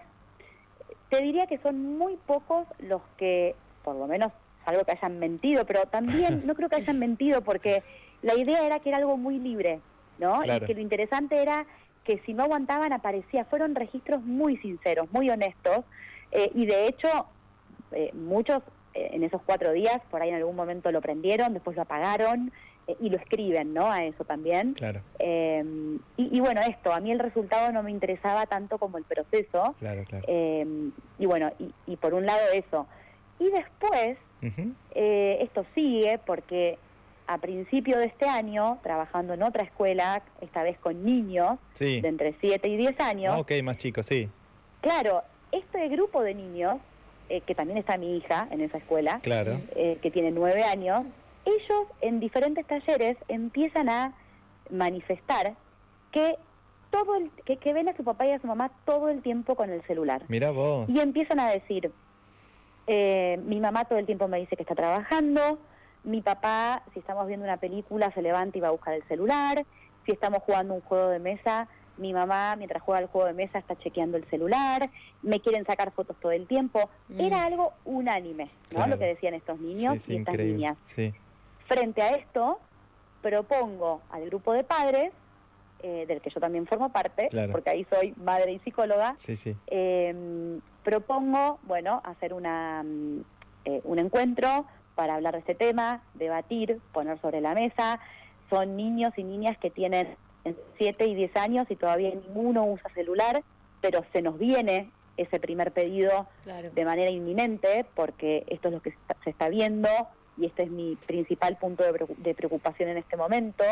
te 1.09 1.23
diría 1.23 1.47
que 1.47 1.57
son 1.59 1.97
muy 1.97 2.19
pocos 2.27 2.67
los 2.79 3.01
que, 3.17 3.55
por 3.83 3.97
lo 3.97 4.07
menos, 4.07 4.33
algo 4.67 4.85
que 4.85 4.93
hayan 4.93 5.19
mentido, 5.19 5.65
pero 5.65 5.87
también 5.87 6.43
no 6.47 6.55
creo 6.55 6.69
que 6.69 6.77
hayan 6.77 6.99
mentido 6.99 7.41
porque 7.41 7.83
la 8.21 8.35
idea 8.35 8.67
era 8.67 8.81
que 8.81 8.91
era 8.91 8.99
algo 8.99 9.17
muy 9.17 9.39
libre, 9.39 9.81
¿no? 10.19 10.45
Y 10.45 10.61
que 10.61 10.75
lo 10.75 10.81
interesante 10.81 11.41
era 11.41 11.65
que 12.05 12.21
si 12.27 12.35
no 12.35 12.43
aguantaban 12.43 12.93
aparecía, 12.93 13.47
fueron 13.47 13.75
registros 13.75 14.23
muy 14.23 14.59
sinceros, 14.59 15.11
muy 15.11 15.31
honestos, 15.31 15.87
eh, 16.33 16.51
y 16.55 16.67
de 16.67 16.87
hecho 16.87 17.29
eh, 17.95 18.11
muchos 18.13 18.63
eh, 18.95 19.11
en 19.13 19.25
esos 19.25 19.41
cuatro 19.45 19.73
días, 19.73 20.01
por 20.11 20.23
ahí 20.23 20.29
en 20.29 20.37
algún 20.37 20.57
momento 20.57 20.91
lo 20.93 21.01
prendieron, 21.01 21.53
después 21.55 21.77
lo 21.77 21.83
apagaron 21.83 22.53
eh, 22.87 22.97
y 23.01 23.11
lo 23.11 23.17
escriben, 23.17 23.75
¿no? 23.75 23.91
A 23.91 24.05
eso 24.05 24.25
también. 24.25 24.75
Claro. 24.75 25.01
Em, 25.19 25.99
y, 26.17 26.41
bueno, 26.41 26.61
esto, 26.61 26.93
a 26.93 27.01
mí 27.01 27.11
el 27.11 27.19
resultado 27.19 27.73
no 27.73 27.83
me 27.83 27.91
interesaba 27.91 28.47
tanto 28.47 28.79
como 28.79 28.99
el 28.99 29.05
proceso. 29.05 29.75
Claro, 29.79 30.05
claro. 30.05 30.25
Em, 30.29 30.93
y 31.19 31.27
bueno, 31.27 31.51
y, 31.87 31.97
por 31.97 32.15
un 32.15 32.27
lado 32.27 32.43
eso. 32.53 32.87
Y 33.39 33.51
después, 33.51 34.19
esto 34.95 35.65
sigue 35.75 36.21
porque 36.27 36.79
a 37.27 37.39
principio 37.39 37.99
de 37.99 38.07
este 38.07 38.29
año, 38.29 38.79
trabajando 38.83 39.33
en 39.33 39.43
otra 39.43 39.65
escuela, 39.65 40.23
esta 40.41 40.63
vez 40.63 40.79
con 40.79 41.05
niños 41.05 41.59
de 41.79 42.07
entre 42.07 42.35
7 42.41 42.69
y 42.69 42.77
10 42.77 43.01
años. 43.01 43.35
Ah, 43.35 43.41
ok, 43.41 43.53
más 43.63 43.79
chicos, 43.79 44.07
sí. 44.07 44.29
Claro, 44.83 45.23
este 45.51 45.89
grupo 45.89 46.23
de 46.23 46.35
niños 46.35 46.77
eh, 47.35 47.41
que 47.41 47.55
también 47.57 47.79
está 47.79 47.97
mi 47.99 48.17
hija 48.17 48.47
en 48.53 48.61
esa 48.61 48.79
escuela, 48.79 49.19
claro. 49.21 49.61
Eh, 49.75 49.99
que 50.01 50.13
tiene 50.13 50.31
nueve 50.31 50.63
años, 50.63 51.03
ellos 51.45 51.89
en 52.01 52.21
diferentes 52.21 52.65
talleres 52.65 53.17
empiezan 53.27 53.89
a 53.89 54.15
manifestar 54.71 55.55
que 56.13 56.37
todo 56.91 57.17
el, 57.17 57.33
que, 57.45 57.73
ven 57.73 57.89
a 57.89 57.97
su 57.97 58.05
papá 58.05 58.27
y 58.27 58.31
a 58.31 58.39
su 58.39 58.47
mamá 58.47 58.71
todo 58.85 59.09
el 59.09 59.21
tiempo 59.21 59.57
con 59.57 59.69
el 59.69 59.83
celular. 59.83 60.23
Mira 60.29 60.53
vos. 60.53 60.89
Y 60.89 61.01
empiezan 61.01 61.41
a 61.41 61.51
decir, 61.51 61.91
eh, 62.87 63.41
mi 63.45 63.59
mamá 63.59 63.85
todo 63.85 63.99
el 63.99 64.07
tiempo 64.07 64.29
me 64.29 64.39
dice 64.39 64.55
que 64.55 64.63
está 64.63 64.77
trabajando, 64.77 65.59
mi 66.05 66.23
papá, 66.23 66.85
si 66.93 67.01
estamos 67.01 67.27
viendo 67.27 67.45
una 67.45 67.57
película, 67.57 68.13
se 68.13 68.23
levanta 68.23 68.57
y 68.59 68.61
va 68.61 68.69
a 68.69 68.73
buscar 68.73 68.95
el 68.95 69.03
celular, 69.09 69.67
si 70.07 70.13
estamos 70.13 70.41
jugando 70.45 70.75
un 70.75 70.83
juego 70.83 71.09
de 71.09 71.19
mesa, 71.19 71.67
mi 71.97 72.13
mamá 72.13 72.57
mientras 72.57 72.83
juega 72.83 73.01
el 73.01 73.07
juego 73.07 73.27
de 73.27 73.35
mesa 73.35 73.59
está 73.59 73.77
chequeando 73.77 74.17
el 74.17 74.25
celular, 74.25 74.91
me 75.23 75.41
quieren 75.41 75.65
sacar 75.65 75.91
fotos 75.93 76.17
todo 76.21 76.33
el 76.33 76.47
tiempo. 76.47 76.89
Mm. 77.09 77.21
Era 77.21 77.45
algo 77.45 77.73
unánime, 77.85 78.51
¿no? 78.71 78.87
Lo 78.87 78.99
que 78.99 79.07
decían 79.07 79.35
estos 79.35 79.61
niños 79.61 80.09
y 80.09 80.17
estas 80.17 80.37
niñas. 80.37 80.77
Frente 81.67 82.03
a 82.03 82.11
esto, 82.11 82.59
propongo 83.23 84.03
al 84.11 84.27
grupo 84.27 84.53
de 84.53 84.65
padres, 84.65 85.13
eh, 85.83 86.05
del 86.07 86.21
que 86.21 86.31
yo 86.31 86.41
también 86.41 86.67
formo 86.67 86.91
parte, 86.91 87.29
porque 87.53 87.71
ahí 87.71 87.87
soy 87.91 88.15
madre 88.17 88.53
y 88.53 88.59
psicóloga, 88.61 89.17
em, 89.67 90.61
propongo, 90.83 91.59
bueno, 91.65 92.01
hacer 92.05 92.33
una, 92.33 92.83
mm, 92.83 93.21
eh, 93.67 93.81
un 93.85 93.99
encuentro 93.99 94.67
para 94.95 95.15
hablar 95.15 95.35
de 95.35 95.41
este 95.41 95.55
tema, 95.55 96.03
debatir, 96.15 96.81
poner 96.93 97.19
sobre 97.21 97.41
la 97.41 97.55
mesa. 97.55 98.01
Son 98.51 98.77
niños 98.77 99.13
y 99.17 99.25
niñas 99.25 99.59
que 99.59 99.71
tienen 99.71 100.17
7 100.79 101.07
y 101.07 101.15
10 101.15 101.37
años 101.37 101.67
y 101.71 101.77
todavía 101.77 102.11
ninguno 102.11 102.65
usa 102.67 102.91
celular, 102.95 103.43
pero 103.81 104.05
se 104.13 104.23
nos 104.23 104.39
viene 104.39 104.91
ese 105.17 105.39
primer 105.39 105.73
pedido 105.73 106.27
de 106.75 106.85
manera 106.85 107.11
inminente 107.11 107.87
porque 107.95 108.45
esto 108.49 108.69
es 108.69 108.75
lo 108.75 108.83
que 108.83 108.95
se 109.23 109.31
está 109.31 109.49
viendo 109.49 109.89
y 110.37 110.47
este 110.47 110.65
es 110.65 110.71
mi 110.71 110.97
principal 111.07 111.57
punto 111.57 111.85
de 111.85 112.35
preocupación 112.35 112.89
en 112.89 112.97
este 112.97 113.17
momento 113.17 113.65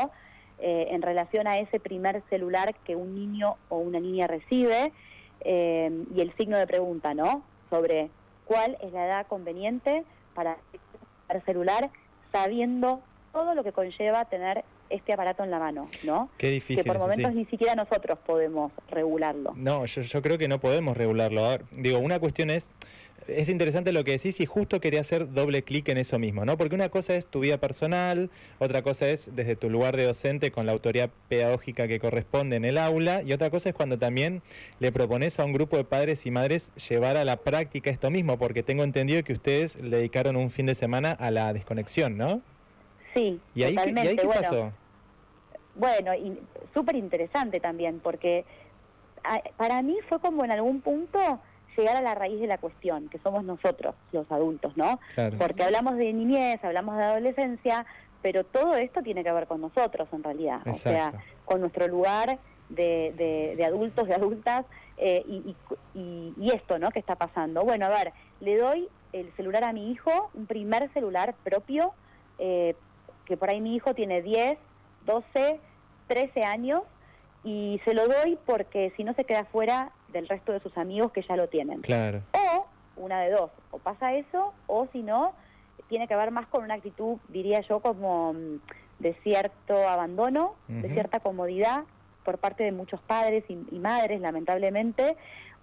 eh, 0.64 0.88
en 0.90 1.02
relación 1.02 1.48
a 1.48 1.58
ese 1.58 1.80
primer 1.80 2.22
celular 2.30 2.72
que 2.84 2.94
un 2.94 3.16
niño 3.16 3.56
o 3.68 3.78
una 3.78 3.98
niña 3.98 4.28
recibe 4.28 4.92
eh, 5.40 6.04
y 6.14 6.20
el 6.20 6.32
signo 6.36 6.56
de 6.56 6.68
pregunta, 6.68 7.14
¿no? 7.14 7.42
Sobre 7.68 8.10
cuál 8.44 8.78
es 8.80 8.92
la 8.92 9.06
edad 9.06 9.26
conveniente 9.26 10.04
para 10.34 10.58
el 11.30 11.42
celular 11.42 11.90
sabiendo 12.30 13.00
todo 13.32 13.56
lo 13.56 13.64
que 13.64 13.72
conlleva 13.72 14.24
tener 14.26 14.64
este 14.92 15.12
aparato 15.12 15.42
en 15.42 15.50
la 15.50 15.58
mano, 15.58 15.88
¿no? 16.04 16.28
Qué 16.38 16.50
difícil. 16.50 16.84
Que 16.84 16.88
por 16.88 16.98
momentos 16.98 17.34
ni 17.34 17.44
siquiera 17.46 17.74
nosotros 17.74 18.18
podemos 18.24 18.72
regularlo. 18.90 19.54
No, 19.56 19.84
yo, 19.86 20.22
creo 20.22 20.38
que 20.38 20.48
no 20.48 20.60
podemos 20.60 20.96
regularlo. 20.96 21.58
digo, 21.72 21.98
una 21.98 22.20
cuestión 22.20 22.50
es, 22.50 22.68
es 23.26 23.48
interesante 23.48 23.92
lo 23.92 24.04
que 24.04 24.12
decís 24.12 24.40
y 24.40 24.46
justo 24.46 24.80
quería 24.80 25.00
hacer 25.00 25.32
doble 25.32 25.62
clic 25.62 25.88
en 25.88 25.98
eso 25.98 26.18
mismo, 26.18 26.44
¿no? 26.44 26.56
Porque 26.56 26.74
una 26.74 26.88
cosa 26.88 27.14
es 27.14 27.26
tu 27.26 27.40
vida 27.40 27.58
personal, 27.58 28.30
otra 28.58 28.82
cosa 28.82 29.08
es 29.08 29.34
desde 29.34 29.56
tu 29.56 29.70
lugar 29.70 29.96
de 29.96 30.04
docente 30.04 30.50
con 30.50 30.66
la 30.66 30.72
autoridad 30.72 31.10
pedagógica 31.28 31.88
que 31.88 32.00
corresponde 32.00 32.56
en 32.56 32.64
el 32.64 32.78
aula 32.78 33.22
y 33.22 33.32
otra 33.32 33.50
cosa 33.50 33.70
es 33.70 33.74
cuando 33.74 33.98
también 33.98 34.42
le 34.78 34.92
propones 34.92 35.38
a 35.40 35.44
un 35.44 35.52
grupo 35.52 35.76
de 35.76 35.84
padres 35.84 36.26
y 36.26 36.30
madres 36.30 36.70
llevar 36.88 37.16
a 37.16 37.24
la 37.24 37.38
práctica 37.38 37.90
esto 37.90 38.10
mismo, 38.10 38.38
porque 38.38 38.62
tengo 38.62 38.84
entendido 38.84 39.22
que 39.24 39.32
ustedes 39.32 39.76
le 39.76 39.96
dedicaron 39.96 40.36
un 40.36 40.50
fin 40.50 40.66
de 40.66 40.74
semana 40.74 41.12
a 41.12 41.30
la 41.30 41.52
desconexión, 41.52 42.16
¿no? 42.16 42.42
Sí, 43.14 43.40
¿Y 43.54 43.62
ahí, 43.62 43.74
totalmente. 43.74 44.04
¿y 44.04 44.08
ahí 44.08 44.16
qué 44.16 44.26
pasó? 44.26 44.72
Bueno, 45.74 46.14
y 46.14 46.38
súper 46.74 46.96
interesante 46.96 47.60
también, 47.60 48.00
porque 48.00 48.44
para 49.56 49.82
mí 49.82 49.96
fue 50.08 50.20
como 50.20 50.44
en 50.44 50.52
algún 50.52 50.80
punto 50.80 51.40
llegar 51.76 51.96
a 51.96 52.02
la 52.02 52.14
raíz 52.14 52.40
de 52.40 52.46
la 52.46 52.58
cuestión, 52.58 53.08
que 53.08 53.18
somos 53.18 53.44
nosotros, 53.44 53.94
los 54.12 54.30
adultos, 54.30 54.76
¿no? 54.76 55.00
Porque 55.38 55.64
hablamos 55.64 55.96
de 55.96 56.12
niñez, 56.12 56.62
hablamos 56.62 56.96
de 56.96 57.04
adolescencia, 57.04 57.86
pero 58.20 58.44
todo 58.44 58.76
esto 58.76 59.02
tiene 59.02 59.24
que 59.24 59.32
ver 59.32 59.46
con 59.46 59.60
nosotros 59.60 60.08
en 60.12 60.22
realidad, 60.22 60.60
o 60.66 60.74
sea, 60.74 61.12
con 61.44 61.60
nuestro 61.60 61.88
lugar 61.88 62.38
de, 62.68 63.54
de, 63.56 63.64
adultos, 63.64 64.08
de 64.08 64.14
adultas, 64.14 64.64
eh, 64.98 65.24
y, 65.26 65.56
y, 65.94 66.50
esto, 66.52 66.78
¿no? 66.78 66.90
Que 66.90 66.98
está 66.98 67.16
pasando. 67.16 67.64
Bueno, 67.64 67.86
a 67.86 67.88
ver, 67.88 68.12
le 68.40 68.56
doy 68.56 68.88
el 69.12 69.32
celular 69.36 69.64
a 69.64 69.72
mi 69.72 69.90
hijo, 69.90 70.30
un 70.34 70.46
primer 70.46 70.92
celular 70.92 71.34
propio, 71.42 71.92
eh, 72.38 72.74
que 73.24 73.36
por 73.36 73.50
ahí 73.50 73.60
mi 73.60 73.74
hijo 73.74 73.94
tiene 73.94 74.22
10, 74.22 74.58
12, 75.06 75.60
13 76.08 76.44
años 76.44 76.82
y 77.44 77.80
se 77.84 77.94
lo 77.94 78.06
doy 78.06 78.38
porque 78.46 78.92
si 78.96 79.04
no 79.04 79.14
se 79.14 79.24
queda 79.24 79.44
fuera 79.44 79.92
del 80.12 80.28
resto 80.28 80.52
de 80.52 80.60
sus 80.60 80.76
amigos 80.76 81.12
que 81.12 81.22
ya 81.22 81.36
lo 81.36 81.48
tienen. 81.48 81.80
Claro. 81.80 82.22
O 82.32 82.66
una 82.96 83.20
de 83.20 83.30
dos, 83.30 83.50
o 83.70 83.78
pasa 83.78 84.14
eso 84.14 84.52
o 84.66 84.86
si 84.92 85.02
no 85.02 85.34
tiene 85.88 86.08
que 86.08 86.16
ver 86.16 86.30
más 86.30 86.46
con 86.46 86.64
una 86.64 86.74
actitud, 86.74 87.18
diría 87.28 87.60
yo, 87.62 87.80
como 87.80 88.32
mm, 88.32 88.60
de 88.98 89.14
cierto 89.22 89.88
abandono, 89.88 90.54
de 90.68 90.90
cierta 90.90 91.20
comodidad 91.20 91.84
por 92.24 92.38
parte 92.38 92.64
de 92.64 92.72
muchos 92.72 93.00
padres 93.00 93.44
y, 93.48 93.78
madres, 93.78 94.20
lamentablemente, 94.20 95.16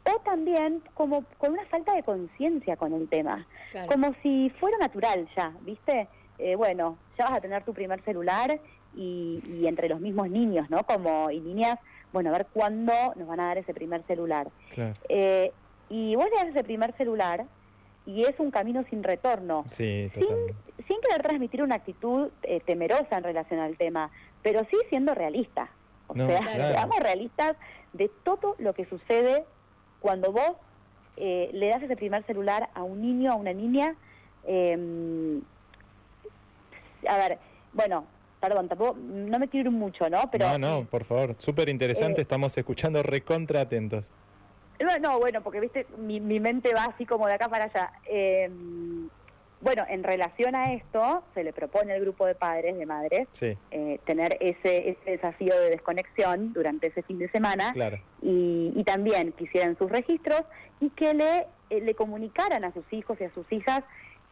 o 0.05 0.19
también 0.19 0.83
como 0.93 1.23
con 1.37 1.53
una 1.53 1.65
falta 1.65 1.95
de 1.95 2.03
conciencia 2.03 2.75
con 2.75 2.93
el 2.93 3.07
tema, 3.07 3.47
como 3.87 4.13
si 4.21 4.49
fuera 4.59 4.77
natural 4.77 5.27
ya, 5.35 5.53
¿viste? 5.61 6.07
Eh, 6.39 6.55
bueno, 6.55 6.97
ya 7.17 7.25
vas 7.25 7.33
a 7.33 7.41
tener 7.41 7.63
tu 7.63 7.73
primer 7.73 8.01
celular 8.01 8.59
y, 8.95 9.65
entre 9.65 9.89
los 9.89 9.99
mismos 9.99 10.29
niños, 10.29 10.69
¿no? 10.69 10.83
Como 10.83 11.29
y 11.31 11.39
niñas, 11.39 11.77
bueno, 12.11 12.29
a 12.29 12.33
ver 12.33 12.47
cuándo 12.51 12.93
nos 13.15 13.27
van 13.27 13.39
a 13.39 13.47
dar 13.47 13.57
ese 13.57 13.73
primer 13.73 14.03
celular. 14.03 14.47
Eh, 15.09 15.51
y 15.89 16.15
vos 16.15 16.25
le 16.25 16.37
das 16.37 16.47
ese 16.47 16.63
primer 16.63 16.95
celular 16.97 17.45
y 18.05 18.21
es 18.21 18.39
un 18.39 18.51
camino 18.51 18.83
sin 18.89 19.03
retorno, 19.03 19.65
sí, 19.69 20.09
sin, 20.15 20.27
sin 20.87 21.01
querer 21.01 21.21
transmitir 21.21 21.61
una 21.61 21.75
actitud 21.75 22.29
eh, 22.43 22.61
temerosa 22.61 23.17
en 23.17 23.23
relación 23.23 23.59
al 23.59 23.77
tema, 23.77 24.09
pero 24.41 24.61
sí 24.71 24.77
siendo 24.89 25.13
realista. 25.13 25.69
O 26.07 26.15
sea, 26.15 26.39
seamos 26.39 26.99
realistas 26.99 27.55
de 27.93 28.09
todo 28.23 28.55
lo 28.57 28.73
que 28.73 28.85
sucede 28.85 29.45
cuando 29.99 30.31
vos 30.31 30.53
eh, 31.17 31.51
le 31.53 31.67
das 31.67 31.83
ese 31.83 31.95
primer 31.95 32.25
celular 32.25 32.69
a 32.73 32.81
un 32.81 33.01
niño, 33.01 33.31
a 33.31 33.35
una 33.35 33.53
niña. 33.53 33.95
Eh, 34.45 35.39
a 37.07 37.17
ver, 37.17 37.37
bueno, 37.73 38.05
perdón, 38.39 38.67
tampoco, 38.67 38.97
no 38.99 39.39
me 39.39 39.47
quiero 39.47 39.69
ir 39.69 39.75
mucho, 39.75 40.09
¿no? 40.09 40.29
Pero, 40.31 40.57
no, 40.57 40.57
no, 40.57 40.85
por 40.85 41.05
favor, 41.05 41.35
súper 41.37 41.69
interesante, 41.69 42.21
eh, 42.21 42.23
estamos 42.23 42.57
escuchando 42.57 43.03
recontra 43.03 43.61
atentos. 43.61 44.11
No, 44.79 44.97
no, 44.99 45.19
bueno, 45.19 45.41
porque 45.41 45.59
viste, 45.59 45.85
mi, 45.97 46.19
mente 46.39 46.73
va 46.73 46.85
así 46.85 47.05
como 47.05 47.27
de 47.27 47.33
acá 47.33 47.49
para 47.49 47.65
allá. 47.65 47.91
Eh, 48.05 48.49
bueno, 49.61 49.83
en 49.89 50.03
relación 50.03 50.55
a 50.55 50.73
esto, 50.73 51.23
se 51.33 51.43
le 51.43 51.51
propone 51.51 51.91
al 51.91 51.99
grupo 51.99 52.25
de 52.25 52.33
padres, 52.33 52.77
de 52.77 52.85
madres, 52.85 53.27
eh, 53.41 53.99
tener 54.05 54.37
ese, 54.39 54.91
ese 54.91 55.11
desafío 55.11 55.53
de 55.59 55.71
desconexión 55.71 56.53
durante 56.53 56.87
ese 56.87 57.03
fin 57.03 57.19
de 57.19 57.29
semana 57.29 57.73
y, 58.21 58.71
y, 58.73 58.83
también 58.85 59.33
quisieran 59.33 59.77
sus 59.77 59.91
registros 59.91 60.43
y 60.79 60.89
que 60.91 61.13
le, 61.13 61.47
eh, 61.69 61.81
le 61.81 61.93
comunicaran 61.93 62.63
a 62.63 62.71
sus 62.71 62.85
hijos 62.91 63.19
y 63.19 63.25
a 63.25 63.33
sus 63.33 63.51
hijas 63.51 63.83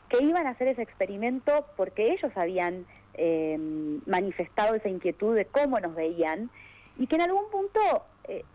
que 0.10 0.24
iban 0.24 0.48
a 0.48 0.52
hacer 0.52 0.68
ese 0.70 0.82
experimento 0.82 1.66
porque 1.76 2.14
ellos 2.14 2.32
habían 2.36 2.86
eh, 3.14 3.58
manifestado 4.06 4.76
esa 4.76 4.90
inquietud 4.90 5.36
de 5.36 5.46
cómo 5.46 5.80
nos 5.80 5.96
veían 5.96 6.50
y 6.98 7.08
que 7.08 7.16
en 7.16 7.22
algún 7.22 7.50
punto 7.52 7.80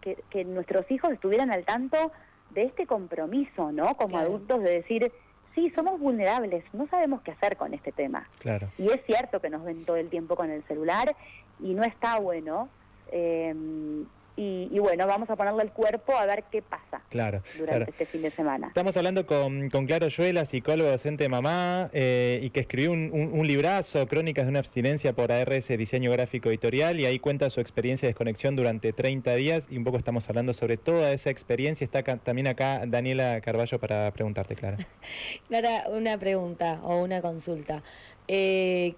que, 0.01 0.19
que, 0.29 0.45
nuestros 0.45 0.91
hijos 0.91 1.11
estuvieran 1.13 1.51
al 1.51 1.65
tanto 1.65 2.13
de 2.51 2.65
este 2.65 2.87
compromiso, 2.87 3.73
¿no? 3.73 3.95
Como 3.97 4.19
adultos 4.19 4.63
de 4.63 4.71
decir 4.71 5.13
sí, 5.55 5.71
somos 5.75 5.99
vulnerables, 6.01 6.65
no 6.73 6.87
sabemos 6.89 7.23
qué 7.23 7.33
hacer 7.33 7.57
con 7.57 7.75
este 7.75 7.93
tema. 7.93 8.29
Claro. 8.39 8.69
Y 8.79 8.87
es 8.87 9.01
cierto 9.07 9.41
que 9.41 9.51
nos 9.51 9.65
ven 9.65 9.85
todo 9.85 9.97
el 9.97 10.09
tiempo 10.09 10.37
con 10.37 10.51
el 10.51 10.63
celular 10.65 11.15
y 11.61 11.75
no 11.75 11.83
está 11.83 12.19
bueno. 12.19 12.69
Eh, 13.11 13.55
y, 14.37 14.79
bueno, 14.79 15.07
vamos 15.07 15.29
a 15.31 15.37
ponerle 15.37 15.63
el 15.63 15.71
cuerpo 15.71 16.17
a 16.17 16.25
ver 16.25 16.45
qué 16.51 16.63
pasa 16.63 17.03
claro, 17.11 17.43
durante 17.59 17.91
este 17.91 18.07
fin 18.07 18.23
de 18.23 18.31
semana. 18.31 18.69
Estamos 18.69 18.97
hablando 18.97 19.27
con, 19.27 19.69
con 19.69 19.87
Claro 19.87 20.09
Yuela, 20.09 20.45
psicólogo 20.45 20.91
docente 20.91 21.25
de 21.25 21.29
mamá, 21.29 21.91
eh, 21.93 22.41
y 22.43 22.51
que 22.51 22.61
escribió 22.61 22.93
un, 22.93 23.11
un, 23.13 23.47
librazo, 23.47 24.07
Crónicas 24.07 24.47
de 24.47 24.51
una 24.51 24.61
abstinencia 24.61 25.13
por 25.13 25.33
ARS 25.33 25.69
Diseño 25.69 26.11
Gráfico 26.13 26.49
Editorial, 26.49 26.99
y 26.99 27.07
ahí 27.07 27.19
cuenta 27.19 27.51
su 27.51 27.61
experiencia 27.61 28.07
de 28.07 28.13
desconexión 28.13 28.57
durante 28.57 28.93
30 28.93 29.35
días, 29.35 29.65
y 29.71 29.77
un 29.77 29.85
poco 29.85 29.99
estamos 29.99 30.29
hablando 30.29 30.55
sobre 30.55 30.77
toda 30.77 31.13
esa 31.13 31.31
experiencia. 31.31 31.85
Está 31.85 32.03
también 32.03 32.47
acá 32.47 32.83
Daniela 32.87 33.41
Carballo 33.43 33.79
para 33.79 34.11
preguntarte, 34.13 34.57
Clara. 34.57 34.79
Clara, 35.49 35.85
una 35.91 36.17
pregunta 36.19 36.81
o 36.83 37.03
una 37.03 37.21
consulta. 37.21 37.83
Eh, 38.29 38.95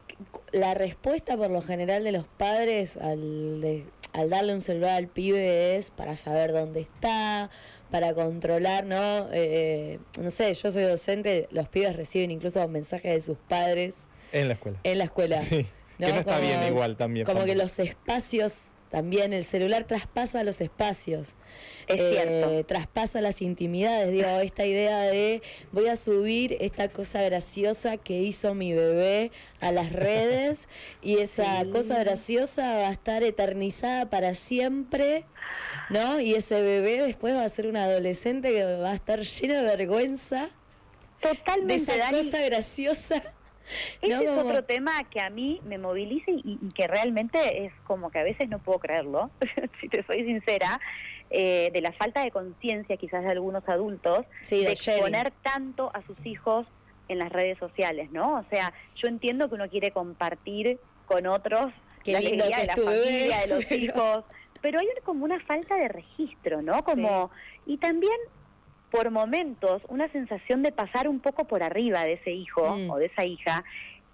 la 0.52 0.74
respuesta 0.74 1.36
por 1.36 1.50
lo 1.50 1.60
general 1.62 2.04
de 2.04 2.12
los 2.12 2.24
padres 2.24 2.96
al 2.96 3.60
de 3.60 3.84
al 4.14 4.30
darle 4.30 4.54
un 4.54 4.60
celular 4.60 4.92
al 4.92 5.08
pibe 5.08 5.76
es 5.76 5.90
para 5.90 6.16
saber 6.16 6.52
dónde 6.52 6.80
está, 6.80 7.50
para 7.90 8.14
controlar, 8.14 8.84
¿no? 8.84 9.28
Eh, 9.32 9.98
no 10.20 10.30
sé, 10.30 10.54
yo 10.54 10.70
soy 10.70 10.84
docente, 10.84 11.48
los 11.50 11.68
pibes 11.68 11.96
reciben 11.96 12.30
incluso 12.30 12.66
mensajes 12.68 13.12
de 13.12 13.20
sus 13.20 13.36
padres. 13.48 13.94
En 14.30 14.46
la 14.46 14.54
escuela. 14.54 14.78
En 14.84 14.98
la 14.98 15.04
escuela. 15.04 15.36
Sí. 15.38 15.66
Que 15.98 16.12
no 16.12 16.20
está 16.20 16.38
bien 16.38 16.64
igual 16.68 16.96
también. 16.96 17.26
Como 17.26 17.44
que 17.44 17.56
los 17.56 17.76
espacios 17.78 18.52
también 18.90 19.32
el 19.32 19.44
celular 19.44 19.84
traspasa 19.84 20.44
los 20.44 20.60
espacios, 20.60 21.30
eh, 21.88 22.64
traspasa 22.66 23.20
las 23.20 23.42
intimidades. 23.42 24.12
Digo, 24.12 24.28
esta 24.42 24.64
idea 24.66 25.00
de 25.00 25.42
voy 25.72 25.88
a 25.88 25.96
subir 25.96 26.56
esta 26.60 26.88
cosa 26.88 27.22
graciosa 27.22 27.96
que 27.96 28.20
hizo 28.22 28.54
mi 28.54 28.72
bebé 28.72 29.32
a 29.60 29.72
las 29.72 29.92
redes 29.92 30.68
y 31.02 31.18
esa 31.18 31.64
cosa 31.72 31.98
graciosa 31.98 32.78
va 32.78 32.88
a 32.88 32.92
estar 32.92 33.22
eternizada 33.22 34.10
para 34.10 34.34
siempre, 34.34 35.24
¿no? 35.90 36.20
Y 36.20 36.34
ese 36.34 36.62
bebé 36.62 37.02
después 37.02 37.34
va 37.34 37.44
a 37.44 37.48
ser 37.48 37.66
un 37.66 37.76
adolescente 37.76 38.52
que 38.52 38.64
va 38.64 38.92
a 38.92 38.94
estar 38.94 39.20
lleno 39.20 39.54
de 39.54 39.62
vergüenza. 39.62 40.50
Totalmente. 41.20 41.90
De 41.90 41.98
esa 41.98 42.10
cosa 42.10 42.40
graciosa 42.42 43.22
ese 44.02 44.24
es 44.24 44.30
otro 44.30 44.64
tema 44.64 44.92
que 45.10 45.20
a 45.20 45.30
mí 45.30 45.60
me 45.64 45.78
moviliza 45.78 46.30
y, 46.30 46.58
que 46.74 46.86
realmente 46.86 47.64
es 47.64 47.72
como 47.84 48.10
que 48.10 48.18
a 48.18 48.22
veces 48.22 48.48
no 48.48 48.58
puedo 48.58 48.78
creerlo, 48.78 49.30
si 49.80 49.88
te 49.88 50.02
soy 50.04 50.24
sincera, 50.24 50.80
eh, 51.30 51.70
de 51.72 51.80
la 51.80 51.92
falta 51.92 52.22
de 52.22 52.30
conciencia 52.30 52.96
quizás 52.96 53.24
de 53.24 53.30
algunos 53.30 53.68
adultos 53.68 54.26
de, 54.48 54.70
exponer 54.70 55.32
tanto 55.42 55.90
a 55.94 56.02
sus 56.02 56.16
hijos 56.24 56.66
en 57.08 57.18
las 57.18 57.32
redes 57.32 57.58
sociales, 57.58 58.10
¿no? 58.12 58.36
O 58.36 58.44
sea, 58.50 58.72
yo 58.96 59.08
entiendo 59.08 59.48
que 59.48 59.54
uno 59.54 59.68
quiere 59.68 59.90
compartir 59.90 60.78
con 61.06 61.26
otros 61.26 61.72
la 62.04 62.18
alegría 62.18 62.58
de 62.58 62.66
la 62.66 62.76
familia, 62.76 63.40
de 63.40 63.46
los 63.46 63.70
hijos, 63.72 64.24
pero 64.60 64.78
hay 64.80 64.86
como 65.04 65.24
una 65.24 65.40
falta 65.40 65.76
de 65.76 65.88
registro, 65.88 66.62
¿no? 66.62 66.82
Como 66.84 67.30
y 67.66 67.78
también 67.78 68.16
por 68.94 69.10
momentos 69.10 69.82
una 69.88 70.08
sensación 70.12 70.62
de 70.62 70.70
pasar 70.70 71.08
un 71.08 71.18
poco 71.18 71.48
por 71.48 71.64
arriba 71.64 72.04
de 72.04 72.12
ese 72.12 72.30
hijo 72.30 72.76
mm. 72.76 72.90
o 72.90 72.98
de 72.98 73.06
esa 73.06 73.24
hija 73.24 73.64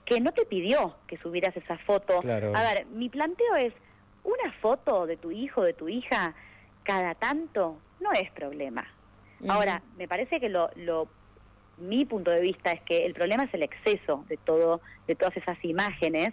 que 0.06 0.22
no 0.22 0.32
te 0.32 0.46
pidió 0.46 0.96
que 1.06 1.18
subieras 1.18 1.54
esa 1.54 1.76
foto. 1.76 2.20
A 2.20 2.62
ver, 2.62 2.87
mi 2.87 3.10
planteo 3.10 3.56
es, 3.56 3.75
una 4.25 4.52
foto 4.62 5.06
de 5.06 5.19
tu 5.19 5.32
hijo, 5.32 5.62
de 5.64 5.75
tu 5.75 5.90
hija, 5.90 6.34
cada 6.82 7.14
tanto, 7.14 7.76
no 8.00 8.12
es 8.12 8.30
problema. 8.30 8.86
Ahora, 9.49 9.82
me 9.99 10.08
parece 10.08 10.40
que 10.40 10.49
lo, 10.49 10.71
lo, 10.76 11.08
mi 11.76 12.06
punto 12.06 12.30
de 12.30 12.40
vista 12.40 12.73
es 12.73 12.80
que 12.80 13.04
el 13.04 13.12
problema 13.12 13.45
es 13.45 13.52
el 13.52 13.62
exceso 13.62 14.25
de 14.28 14.38
todo, 14.38 14.80
de 15.06 15.14
todas 15.14 15.36
esas 15.36 15.62
imágenes, 15.62 16.30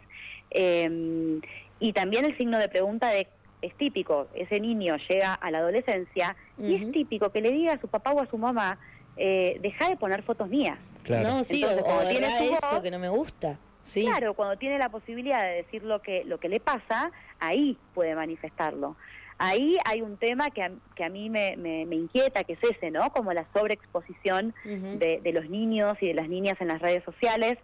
eh, 0.52 1.42
y 1.80 1.94
también 1.94 2.26
el 2.26 2.36
signo 2.38 2.60
de 2.60 2.70
pregunta 2.70 3.10
de 3.10 3.28
es 3.62 3.74
típico, 3.76 4.28
ese 4.36 4.60
niño 4.60 4.98
llega 5.10 5.34
a 5.34 5.52
la 5.52 5.60
adolescencia 5.60 6.36
y 6.60 6.76
es 6.76 6.92
típico 6.92 7.32
que 7.32 7.42
le 7.42 7.52
diga 7.52 7.74
a 7.74 7.82
su 7.82 7.88
papá 7.88 8.12
o 8.12 8.22
a 8.22 8.28
su 8.28 8.38
mamá, 8.38 8.78
eh, 9.16 9.58
deja 9.62 9.90
de 9.90 9.98
poner 9.98 10.24
fotos 10.24 10.48
mías. 10.48 10.78
Claro. 11.04 11.30
No, 11.30 11.44
sí, 11.44 11.64
o, 11.64 12.00
tiene 12.10 12.52
eso 12.52 12.82
que 12.82 12.92
no 12.92 13.00
me 13.00 13.10
gusta. 13.10 13.58
Sí. 13.84 14.06
Claro, 14.06 14.34
cuando 14.34 14.58
tiene 14.58 14.78
la 14.78 14.90
posibilidad 14.90 15.42
de 15.42 15.64
decir 15.64 15.84
lo 15.84 16.02
que, 16.02 16.24
lo 16.26 16.40
que 16.40 16.50
le 16.50 16.60
pasa, 16.60 17.12
ahí 17.40 17.78
puede 17.94 18.16
manifestarlo. 18.16 18.96
Ahí 19.40 19.78
hay 19.86 20.02
un 20.02 20.18
tema 20.18 20.50
que 20.50 20.64
a, 20.64 20.72
que 20.96 21.04
a 21.04 21.10
mí 21.10 21.30
me, 21.30 21.56
me, 21.58 21.96
inquieta, 21.96 22.44
que 22.44 22.54
es 22.54 22.64
ese, 22.64 22.92
¿no? 22.92 23.12
Como 23.12 23.34
la 23.34 23.46
sobreexposición 23.54 24.54
de, 24.66 25.22
de, 25.24 25.32
los 25.32 25.48
niños 25.50 25.96
y 26.02 26.08
de 26.08 26.16
las 26.16 26.28
niñas 26.28 26.60
en 26.60 26.68
las 26.68 26.82
redes 26.82 27.04
sociales. 27.04 27.58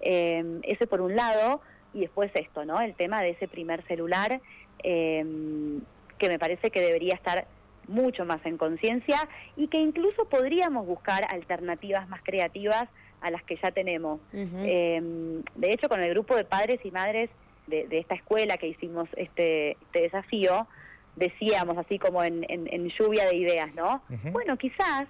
Eh, 0.00 0.60
ese 0.64 0.86
por 0.86 1.00
un 1.00 1.14
lado, 1.14 1.60
y 1.94 2.00
después 2.00 2.30
esto, 2.34 2.64
¿no? 2.64 2.80
El 2.80 2.94
tema 2.94 3.22
de 3.22 3.30
ese 3.30 3.48
primer 3.48 3.86
celular 3.86 4.40
eh, 4.82 5.24
que 6.18 6.28
me 6.28 6.38
parece 6.38 6.70
que 6.70 6.80
debería 6.80 7.14
estar 7.14 7.46
mucho 7.88 8.24
más 8.24 8.44
en 8.44 8.56
conciencia 8.56 9.28
y 9.56 9.68
que 9.68 9.78
incluso 9.78 10.28
podríamos 10.28 10.86
buscar 10.86 11.24
alternativas 11.28 12.08
más 12.08 12.20
creativas 12.22 12.88
a 13.20 13.30
las 13.30 13.42
que 13.42 13.56
ya 13.56 13.70
tenemos. 13.70 14.20
Em, 14.32 15.42
de 15.54 15.72
hecho, 15.72 15.88
con 15.88 16.00
el 16.02 16.10
grupo 16.10 16.36
de 16.36 16.44
padres 16.44 16.80
y 16.84 16.90
madres 16.90 17.30
de, 17.66 17.86
esta 17.90 18.14
escuela 18.14 18.56
que 18.56 18.68
hicimos 18.68 19.08
este, 19.16 19.72
este 19.72 20.02
desafío, 20.02 20.66
decíamos 21.16 21.76
así 21.78 21.98
como 21.98 22.22
en, 22.22 22.40
lluvia 22.98 23.26
de 23.26 23.36
ideas, 23.36 23.74
¿no? 23.74 24.02
Bueno, 24.32 24.56
quizás 24.56 25.06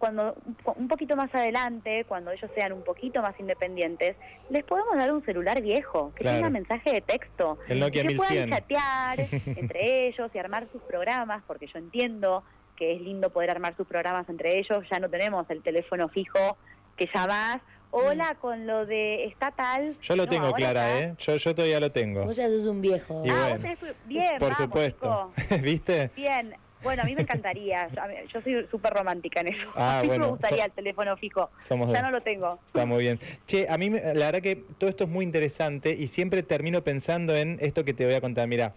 cuando 0.00 0.34
un 0.76 0.88
poquito 0.88 1.14
más 1.14 1.32
adelante, 1.34 2.06
cuando 2.08 2.30
ellos 2.30 2.50
sean 2.54 2.72
un 2.72 2.82
poquito 2.82 3.20
más 3.20 3.38
independientes, 3.38 4.16
les 4.48 4.64
podemos 4.64 4.96
dar 4.96 5.12
un 5.12 5.22
celular 5.24 5.60
viejo, 5.60 6.12
que 6.16 6.24
tenga 6.24 6.48
mensaje 6.48 6.90
de 6.90 7.00
texto, 7.02 7.58
que 7.68 8.14
puedan 8.16 8.50
chatear 8.50 9.20
entre 9.46 10.08
ellos 10.08 10.30
y 10.34 10.38
armar 10.38 10.66
sus 10.72 10.80
programas, 10.82 11.42
porque 11.46 11.66
yo 11.66 11.78
entiendo 11.78 12.42
que 12.76 12.94
es 12.94 13.00
lindo 13.02 13.28
poder 13.28 13.50
armar 13.50 13.76
sus 13.76 13.86
programas 13.86 14.26
entre 14.30 14.58
ellos, 14.58 14.82
ya 14.90 14.98
no 14.98 15.10
tenemos 15.10 15.48
el 15.50 15.62
teléfono 15.62 16.08
fijo 16.08 16.56
que 16.96 17.06
llamas, 17.14 17.58
hola 17.90 18.32
mm. 18.32 18.40
con 18.40 18.66
lo 18.66 18.86
de 18.86 19.26
estatal. 19.26 19.96
Yo 20.00 20.16
lo 20.16 20.26
tengo, 20.26 20.50
Clara, 20.54 20.98
¿eh? 20.98 21.14
Yo, 21.18 21.36
yo 21.36 21.54
todavía 21.54 21.78
lo 21.78 21.92
tengo. 21.92 22.24
Vos 22.24 22.36
ya 22.36 22.48
sos 22.48 22.64
un 22.64 22.80
viejo. 22.80 23.22
ah, 23.30 23.58
bien, 24.06 24.38
por 24.38 24.54
supuesto. 24.54 25.30
¿Viste? 25.62 26.10
Bien. 26.16 26.56
Bueno, 26.82 27.02
a 27.02 27.04
mí 27.06 27.14
me 27.14 27.22
encantaría. 27.22 27.88
Yo 28.32 28.40
soy 28.42 28.66
súper 28.70 28.92
romántica 28.92 29.40
en 29.40 29.48
eso. 29.48 29.70
Ah, 29.74 29.98
a 30.00 30.02
mí 30.02 30.18
me 30.18 30.26
gustaría 30.26 30.64
el 30.64 30.72
teléfono 30.72 31.16
fijo. 31.16 31.50
ya 31.68 32.02
no 32.02 32.10
lo 32.10 32.22
tengo. 32.22 32.58
Está 32.66 32.86
muy 32.86 33.02
bien. 33.02 33.18
Che, 33.46 33.66
a 33.68 33.76
mí 33.78 33.90
la 33.90 34.26
verdad 34.26 34.42
que 34.42 34.56
todo 34.56 34.88
esto 34.90 35.04
es 35.04 35.10
muy 35.10 35.24
interesante 35.24 35.94
y 35.98 36.06
siempre 36.06 36.42
termino 36.42 36.82
pensando 36.82 37.36
en 37.36 37.58
esto 37.60 37.84
que 37.84 37.94
te 37.94 38.04
voy 38.04 38.14
a 38.14 38.20
contar. 38.20 38.46
Mira, 38.46 38.74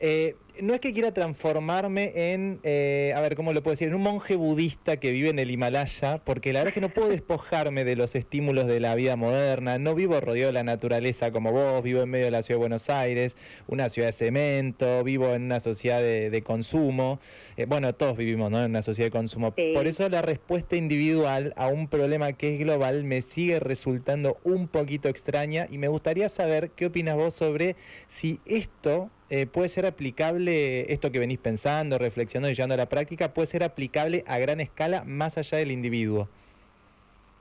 eh, 0.00 0.36
no 0.60 0.74
es 0.74 0.80
que 0.80 0.92
quiera 0.92 1.12
transformarme 1.12 2.32
en, 2.32 2.60
eh, 2.62 3.12
a 3.16 3.20
ver, 3.20 3.34
¿cómo 3.34 3.52
lo 3.52 3.62
puedo 3.62 3.72
decir? 3.72 3.88
En 3.88 3.94
un 3.94 4.02
monje 4.02 4.36
budista 4.36 4.98
que 4.98 5.10
vive 5.10 5.28
en 5.28 5.38
el 5.38 5.50
Himalaya, 5.50 6.18
porque 6.24 6.52
la 6.52 6.60
verdad 6.60 6.68
es 6.68 6.74
que 6.74 6.80
no 6.80 6.88
puedo 6.88 7.08
despojarme 7.08 7.84
de 7.84 7.96
los 7.96 8.14
estímulos 8.14 8.66
de 8.66 8.80
la 8.80 8.94
vida 8.94 9.16
moderna. 9.16 9.78
No 9.78 9.94
vivo 9.94 10.20
rodeado 10.20 10.48
de 10.48 10.52
la 10.52 10.64
naturaleza 10.64 11.32
como 11.32 11.52
vos, 11.52 11.82
vivo 11.82 12.02
en 12.02 12.10
medio 12.10 12.26
de 12.26 12.30
la 12.30 12.42
ciudad 12.42 12.56
de 12.58 12.60
Buenos 12.60 12.90
Aires, 12.90 13.36
una 13.66 13.88
ciudad 13.88 14.08
de 14.08 14.12
cemento, 14.12 15.02
vivo 15.02 15.34
en 15.34 15.42
una 15.42 15.60
sociedad 15.60 16.00
de, 16.00 16.42
consumo. 16.44 17.20
Eh, 17.56 17.64
bueno, 17.64 17.94
todos 17.94 18.16
vivimos 18.16 18.50
¿no? 18.50 18.62
en 18.62 18.70
una 18.70 18.82
sociedad 18.82 19.06
de 19.06 19.12
consumo. 19.12 19.54
Por 19.74 19.86
eso 19.86 20.08
la 20.08 20.22
respuesta 20.22 20.76
individual 20.76 21.52
a 21.56 21.68
un 21.68 21.88
problema 21.88 22.32
que 22.32 22.54
es 22.54 22.58
global 22.60 23.04
me 23.04 23.22
sigue 23.22 23.60
resultando 23.60 24.38
un 24.44 24.68
poquito 24.68 25.08
extraña 25.08 25.66
y 25.70 25.78
me 25.78 25.88
gustaría 25.88 26.28
saber 26.28 26.70
qué 26.70 26.86
opinas 26.86 27.16
vos 27.16 27.34
sobre 27.34 27.76
si 28.08 28.40
esto 28.44 29.10
eh, 29.30 29.46
puede 29.46 29.70
ser 29.70 29.86
aplicable, 29.86 30.43
esto 30.48 31.10
que 31.10 31.18
venís 31.18 31.38
pensando, 31.38 31.98
reflexionando 31.98 32.50
y 32.50 32.54
llevando 32.54 32.74
a 32.74 32.78
la 32.78 32.88
práctica, 32.88 33.32
puede 33.32 33.46
ser 33.46 33.62
aplicable 33.62 34.24
a 34.26 34.38
gran 34.38 34.60
escala 34.60 35.04
más 35.04 35.38
allá 35.38 35.58
del 35.58 35.70
individuo? 35.70 36.28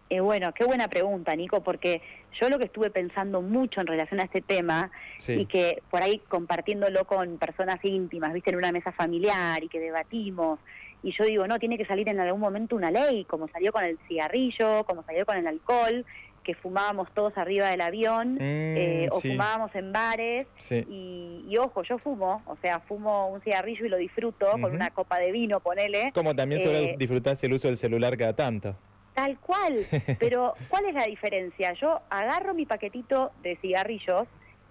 Eh, 0.10 0.20
bueno, 0.20 0.54
qué 0.54 0.64
buena 0.64 0.88
pregunta, 0.90 1.36
Nico, 1.36 1.64
porque 1.64 2.02
yo 2.40 2.50
lo 2.50 2.60
que 2.60 2.66
estuve 2.66 2.92
pensando 2.92 3.42
mucho 3.42 3.82
en 3.82 3.88
relación 3.88 4.20
a 4.20 4.24
este 4.24 4.42
tema 4.42 4.92
y 5.28 5.46
que 5.46 5.82
por 5.90 6.04
ahí 6.04 6.22
compartiéndolo 6.28 7.06
con 7.06 7.38
personas 7.38 7.84
íntimas, 7.84 8.34
viste, 8.34 8.52
en 8.52 8.58
una 8.58 8.72
mesa 8.72 8.92
familiar 8.92 9.64
y 9.64 9.70
que 9.70 9.80
debatimos, 9.80 10.60
y 11.04 11.12
yo 11.12 11.26
digo, 11.26 11.48
no, 11.48 11.60
tiene 11.60 11.78
que 11.78 11.86
salir 11.86 12.08
en 12.08 12.20
algún 12.20 12.40
momento 12.40 12.76
una 12.76 12.90
ley, 12.90 13.26
como 13.26 13.48
salió 13.50 13.74
con 13.74 13.84
el 13.84 13.98
cigarrillo, 14.08 14.86
como 14.86 15.04
salió 15.04 15.26
con 15.26 15.38
el 15.38 15.48
alcohol, 15.48 16.06
que 16.44 16.56
fumábamos 16.56 17.12
todos 17.14 17.38
arriba 17.38 17.70
del 17.70 17.82
avión 17.82 18.36
mm, 18.36 18.38
eh, 18.42 19.10
o 19.12 19.20
fumábamos 19.20 19.74
en 19.76 19.92
bares. 19.92 20.48
Y, 20.70 21.56
ojo, 21.58 21.84
yo 21.84 21.98
fumo, 21.98 22.42
o 22.46 22.58
sea, 22.62 22.80
fumo 22.80 23.30
un 23.30 23.42
cigarrillo 23.42 23.86
y 23.86 23.90
lo 23.90 23.98
disfruto 23.98 24.48
con 24.52 24.74
una 24.74 24.90
copa 24.90 25.20
de 25.20 25.32
vino, 25.32 25.60
ponele. 25.60 26.12
Como 26.14 26.36
también 26.36 26.62
eh, 26.66 26.96
disfrutarse 26.98 27.46
el 27.46 27.54
uso 27.54 27.68
del 27.68 27.78
celular 27.78 28.18
cada 28.18 28.34
tanto. 28.34 28.76
Tal 29.14 29.38
cual, 29.40 29.86
pero 30.20 30.56
¿cuál 30.70 30.86
es 30.86 30.96
la 30.96 31.06
diferencia? 31.06 31.74
Yo 31.74 32.02
agarro 32.10 32.54
mi 32.54 32.66
paquetito 32.66 33.32
de 33.44 33.58
cigarrillos 33.58 34.28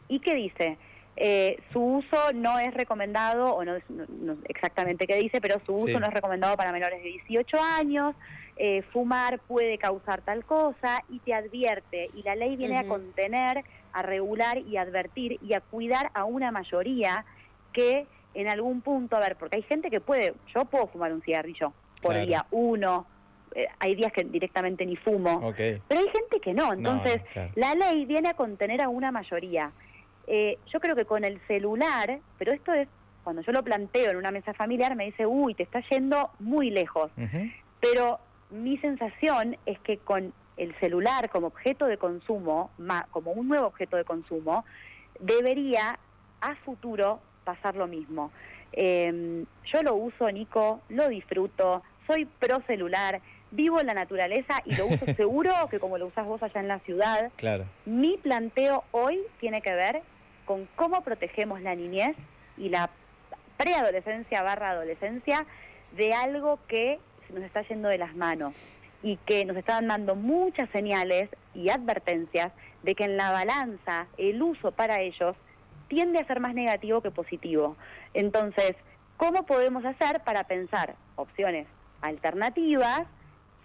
y 0.09 0.21
¿qué 0.21 0.35
dice? 0.35 0.79
Eh, 1.17 1.59
su 1.73 1.81
uso 1.81 2.33
no 2.35 2.59
es 2.59 2.73
recomendado, 2.75 3.55
o 3.55 3.65
no, 3.65 3.75
no, 3.89 4.37
exactamente 4.49 5.07
qué 5.07 5.17
dice, 5.17 5.41
pero 5.41 5.61
su 5.65 5.75
uso 5.75 6.01
no 6.01 6.07
es 6.07 6.15
recomendado 6.15 6.57
para 6.57 6.73
menores 6.73 7.03
de 7.03 7.11
18 7.11 7.61
años, 7.61 8.17
eh, 8.57 8.83
fumar 8.93 9.39
puede 9.41 9.79
causar 9.79 10.21
tal 10.23 10.45
cosa 10.45 11.03
y 11.09 11.19
te 11.21 11.35
advierte, 11.35 12.11
y 12.15 12.23
la 12.23 12.35
ley 12.35 12.57
viene 12.57 12.79
a 12.79 12.87
contener, 12.87 13.65
a 13.93 14.03
regular 14.03 14.59
y 14.59 14.77
advertir 14.77 15.39
y 15.43 15.55
a 15.55 15.61
cuidar 15.61 16.11
a 16.15 16.25
una 16.25 16.51
mayoría 16.51 17.25
que 17.73 18.07
en 18.35 18.49
algún 18.49 18.81
punto, 18.81 19.17
a 19.17 19.21
ver, 19.21 19.37
porque 19.37 19.57
hay 19.57 19.63
gente 19.63 19.91
que 19.91 20.01
puede, 20.01 20.35
yo 20.55 20.65
puedo 20.65 20.87
fumar 20.87 21.13
un 21.13 21.23
cigarrillo 21.23 21.73
por 22.01 22.15
día, 22.15 22.47
uno, 22.51 23.07
eh, 23.55 23.67
hay 23.79 23.95
días 23.95 24.13
que 24.13 24.25
directamente 24.25 24.85
ni 24.85 24.97
fumo, 24.97 25.53
pero 25.57 26.01
hay 26.01 26.09
gente 26.09 26.41
que 26.41 26.55
no, 26.55 26.73
entonces 26.73 27.23
la 27.55 27.75
ley 27.75 28.05
viene 28.07 28.31
a 28.31 28.35
contener 28.35 28.83
a 28.83 28.89
una 28.89 29.11
mayoría. 29.13 29.71
Eh, 30.27 30.59
yo 30.73 30.81
creo 30.81 30.95
que 30.95 31.05
con 31.05 31.25
el 31.25 31.41
celular, 31.47 32.21
pero 32.39 32.53
esto 32.53 32.73
es, 32.73 32.89
cuando 33.25 33.43
yo 33.43 33.53
lo 33.53 33.63
planteo 33.63 34.11
en 34.11 34.17
una 34.17 34.31
mesa 34.31 34.55
familiar, 34.55 34.97
me 34.97 35.05
dice, 35.05 35.27
uy, 35.27 35.55
te 35.55 35.63
está 35.63 35.81
yendo 35.91 36.31
muy 36.39 36.71
lejos. 36.71 37.11
Pero 37.81 38.19
mi 38.53 38.77
sensación 38.79 39.57
es 39.67 39.79
que 39.81 39.99
con 39.99 40.33
el 40.57 40.79
celular 40.79 41.31
como 41.31 41.49
objeto 41.49 41.87
de 41.87 41.97
consumo, 41.97 42.71
como 43.11 43.33
un 43.33 43.49
nuevo 43.49 43.67
objeto 43.67 43.97
de 43.97 44.05
consumo, 44.05 44.65
debería 45.19 45.99
a 46.41 46.55
futuro 46.57 47.21
pasar 47.45 47.75
lo 47.75 47.87
mismo. 47.87 48.31
Em, 48.73 49.45
yo 49.73 49.83
lo 49.83 49.95
uso, 49.95 50.31
Nico, 50.31 50.81
lo 50.89 51.09
disfruto, 51.09 51.83
soy 52.07 52.27
pro 52.27 52.61
celular, 52.67 53.21
vivo 53.51 53.81
en 53.81 53.87
la 53.87 53.95
naturaleza 53.95 54.63
y 54.65 54.75
lo 54.77 54.87
uso 54.87 55.07
seguro 55.17 55.53
que 55.71 55.79
como 55.79 55.99
lo 55.99 56.07
usas 56.07 56.27
vos 56.27 56.43
allá 56.43 56.61
en 56.61 56.69
la 56.69 56.79
ciudad. 56.81 57.31
Claro. 57.37 57.65
Mi 57.87 58.19
planteo 58.19 58.85
hoy 58.93 59.21
tiene 59.41 59.63
que 59.63 59.75
ver 59.75 60.03
con 60.45 60.69
cómo 60.77 61.03
protegemos 61.03 61.61
la 61.63 61.75
niñez 61.75 62.17
y 62.57 62.69
la 62.69 62.91
preadolescencia 63.57 64.43
barra 64.43 64.71
adolescencia 64.71 65.47
de 65.97 66.13
algo 66.13 66.59
que 66.67 66.99
nos 67.33 67.43
está 67.45 67.63
yendo 67.63 67.89
de 67.89 67.99
las 67.99 68.15
manos 68.15 68.55
y 69.03 69.17
que 69.19 69.45
nos 69.45 69.57
están 69.57 69.89
dando 69.89 70.15
muchas 70.15 70.69
señales 70.71 71.29
y 71.55 71.71
advertencias 71.71 72.53
de 72.83 72.95
que 72.95 73.05
en 73.05 73.17
la 73.17 73.33
balanza 73.33 74.07
el 74.17 74.43
uso 74.43 74.73
para 74.73 75.01
ellos 75.01 75.37
tiende 75.89 76.21
a 76.21 76.27
ser 76.27 76.41
más 76.41 76.55
negativo 76.55 77.01
que 77.01 77.11
positivo. 77.11 77.77
Entonces, 78.15 78.75
¿cómo 79.17 79.45
podemos 79.45 79.85
hacer 79.85 80.21
para 80.25 80.45
pensar 80.45 80.95
opciones 81.17 81.67
alternativas 82.01 83.03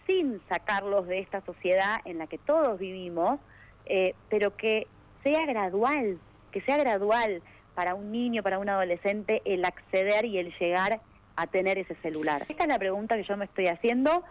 sin 0.08 0.42
sacarlos 0.48 1.08
de 1.08 1.20
esta 1.20 1.42
sociedad 1.42 2.00
en 2.06 2.18
la 2.18 2.28
que 2.28 2.38
todos 2.38 2.80
vivimos, 2.80 3.40
eh, 3.86 4.16
pero 4.30 4.56
que 4.56 4.88
sea 5.24 5.46
gradual, 5.46 6.18
que 6.52 6.62
sea 6.62 6.78
gradual 6.78 7.42
para 7.76 7.94
un 7.94 8.12
niño, 8.12 8.42
para 8.42 8.60
un 8.60 8.70
adolescente, 8.70 9.42
el 9.46 9.66
acceder 9.66 10.26
y 10.26 10.40
el 10.40 10.54
llegar 10.58 11.02
a 11.38 11.48
tener 11.48 11.78
ese 11.78 11.96
celular. 12.02 12.46
Esta 12.50 12.64
es 12.64 12.70
la 12.70 12.80
pregunta 12.80 13.16
que 13.16 13.24
yo 13.24 13.38
me 13.38 13.46
estoy 13.46 13.68
haciendo 13.68 14.24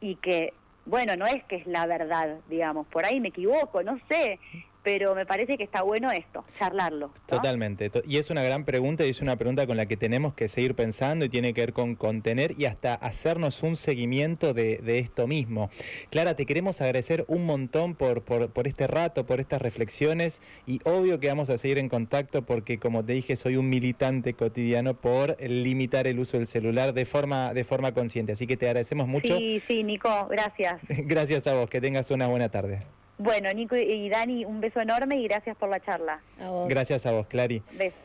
y 0.00 0.16
que, 0.16 0.52
bueno, 0.84 1.16
no 1.16 1.26
es 1.26 1.42
que 1.44 1.56
es 1.56 1.66
la 1.66 1.86
verdad, 1.86 2.36
digamos, 2.48 2.86
por 2.86 3.04
ahí 3.04 3.18
me 3.18 3.28
equivoco, 3.28 3.82
no 3.82 3.98
sé, 4.08 4.38
pero 4.84 5.14
me 5.14 5.24
parece 5.24 5.56
que 5.56 5.64
está 5.64 5.82
bueno 5.82 6.12
esto, 6.12 6.44
charlarlo. 6.58 7.10
Totalmente. 7.26 7.90
Y 8.06 8.18
es 8.18 8.28
una 8.28 8.42
gran 8.42 8.64
pregunta 8.64 9.04
y 9.06 9.10
es 9.10 9.22
una 9.22 9.36
pregunta 9.36 9.66
con 9.66 9.78
la 9.78 9.86
que 9.86 9.96
tenemos 9.96 10.34
que 10.34 10.46
seguir 10.46 10.74
pensando 10.74 11.24
y 11.24 11.30
tiene 11.30 11.54
que 11.54 11.62
ver 11.62 11.72
con 11.72 11.96
contener 11.96 12.52
y 12.58 12.66
hasta 12.66 12.94
hacernos 12.94 13.62
un 13.62 13.76
seguimiento 13.76 14.52
de, 14.52 14.80
esto 14.98 15.26
mismo. 15.26 15.70
Clara, 16.10 16.36
te 16.36 16.44
queremos 16.44 16.80
agradecer 16.82 17.24
un 17.28 17.46
montón 17.46 17.94
por, 17.94 18.22
por, 18.22 18.68
este 18.68 18.86
rato, 18.86 19.24
por 19.24 19.40
estas 19.40 19.62
reflexiones 19.62 20.40
y 20.66 20.80
obvio 20.84 21.18
que 21.18 21.28
vamos 21.28 21.48
a 21.48 21.56
seguir 21.56 21.78
en 21.78 21.88
contacto 21.88 22.42
porque 22.42 22.78
como 22.78 23.02
te 23.04 23.14
dije 23.14 23.36
soy 23.36 23.56
un 23.56 23.70
militante 23.70 24.34
cotidiano 24.34 24.94
por 24.94 25.40
limitar 25.40 26.06
el 26.06 26.18
uso 26.18 26.36
del 26.36 26.46
celular 26.46 26.92
de 26.92 27.06
forma, 27.06 27.54
de 27.54 27.64
forma 27.64 27.92
consciente. 27.92 28.32
Así 28.32 28.46
que 28.46 28.58
te 28.58 28.66
agradecemos 28.66 29.08
mucho. 29.08 29.38
Sí, 29.38 29.62
sí, 29.66 29.82
Nico, 29.82 30.28
gracias. 30.30 30.80
gracias 30.88 31.46
a 31.46 31.54
vos, 31.54 31.70
que 31.70 31.80
tengas 31.80 32.10
una 32.10 32.26
buena 32.26 32.50
tarde. 32.50 32.80
Bueno, 33.18 33.52
Nico 33.52 33.76
y 33.76 34.08
Dani, 34.08 34.44
un 34.44 34.60
beso 34.60 34.80
enorme 34.80 35.16
y 35.16 35.28
gracias 35.28 35.56
por 35.56 35.68
la 35.68 35.80
charla. 35.80 36.20
Gracias 36.68 37.06
a 37.06 37.12
vos, 37.12 37.26
Clary. 37.26 37.62
Besos. 37.72 37.98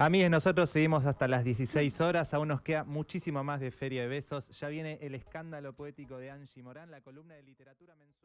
Amigos, 0.00 0.30
nosotros 0.30 0.70
seguimos 0.70 1.06
hasta 1.06 1.26
las 1.26 1.42
16 1.42 2.00
horas, 2.00 2.32
aún 2.32 2.46
nos 2.46 2.60
queda 2.60 2.84
muchísimo 2.84 3.42
más 3.42 3.58
de 3.58 3.72
Feria 3.72 4.02
de 4.02 4.08
Besos. 4.08 4.48
Ya 4.50 4.68
viene 4.68 4.98
el 5.02 5.16
escándalo 5.16 5.72
poético 5.72 6.18
de 6.18 6.30
Angie 6.30 6.62
Morán, 6.62 6.90
la 6.92 7.00
columna 7.00 7.34
de 7.34 7.42
literatura 7.42 7.96
mensual. 7.96 8.18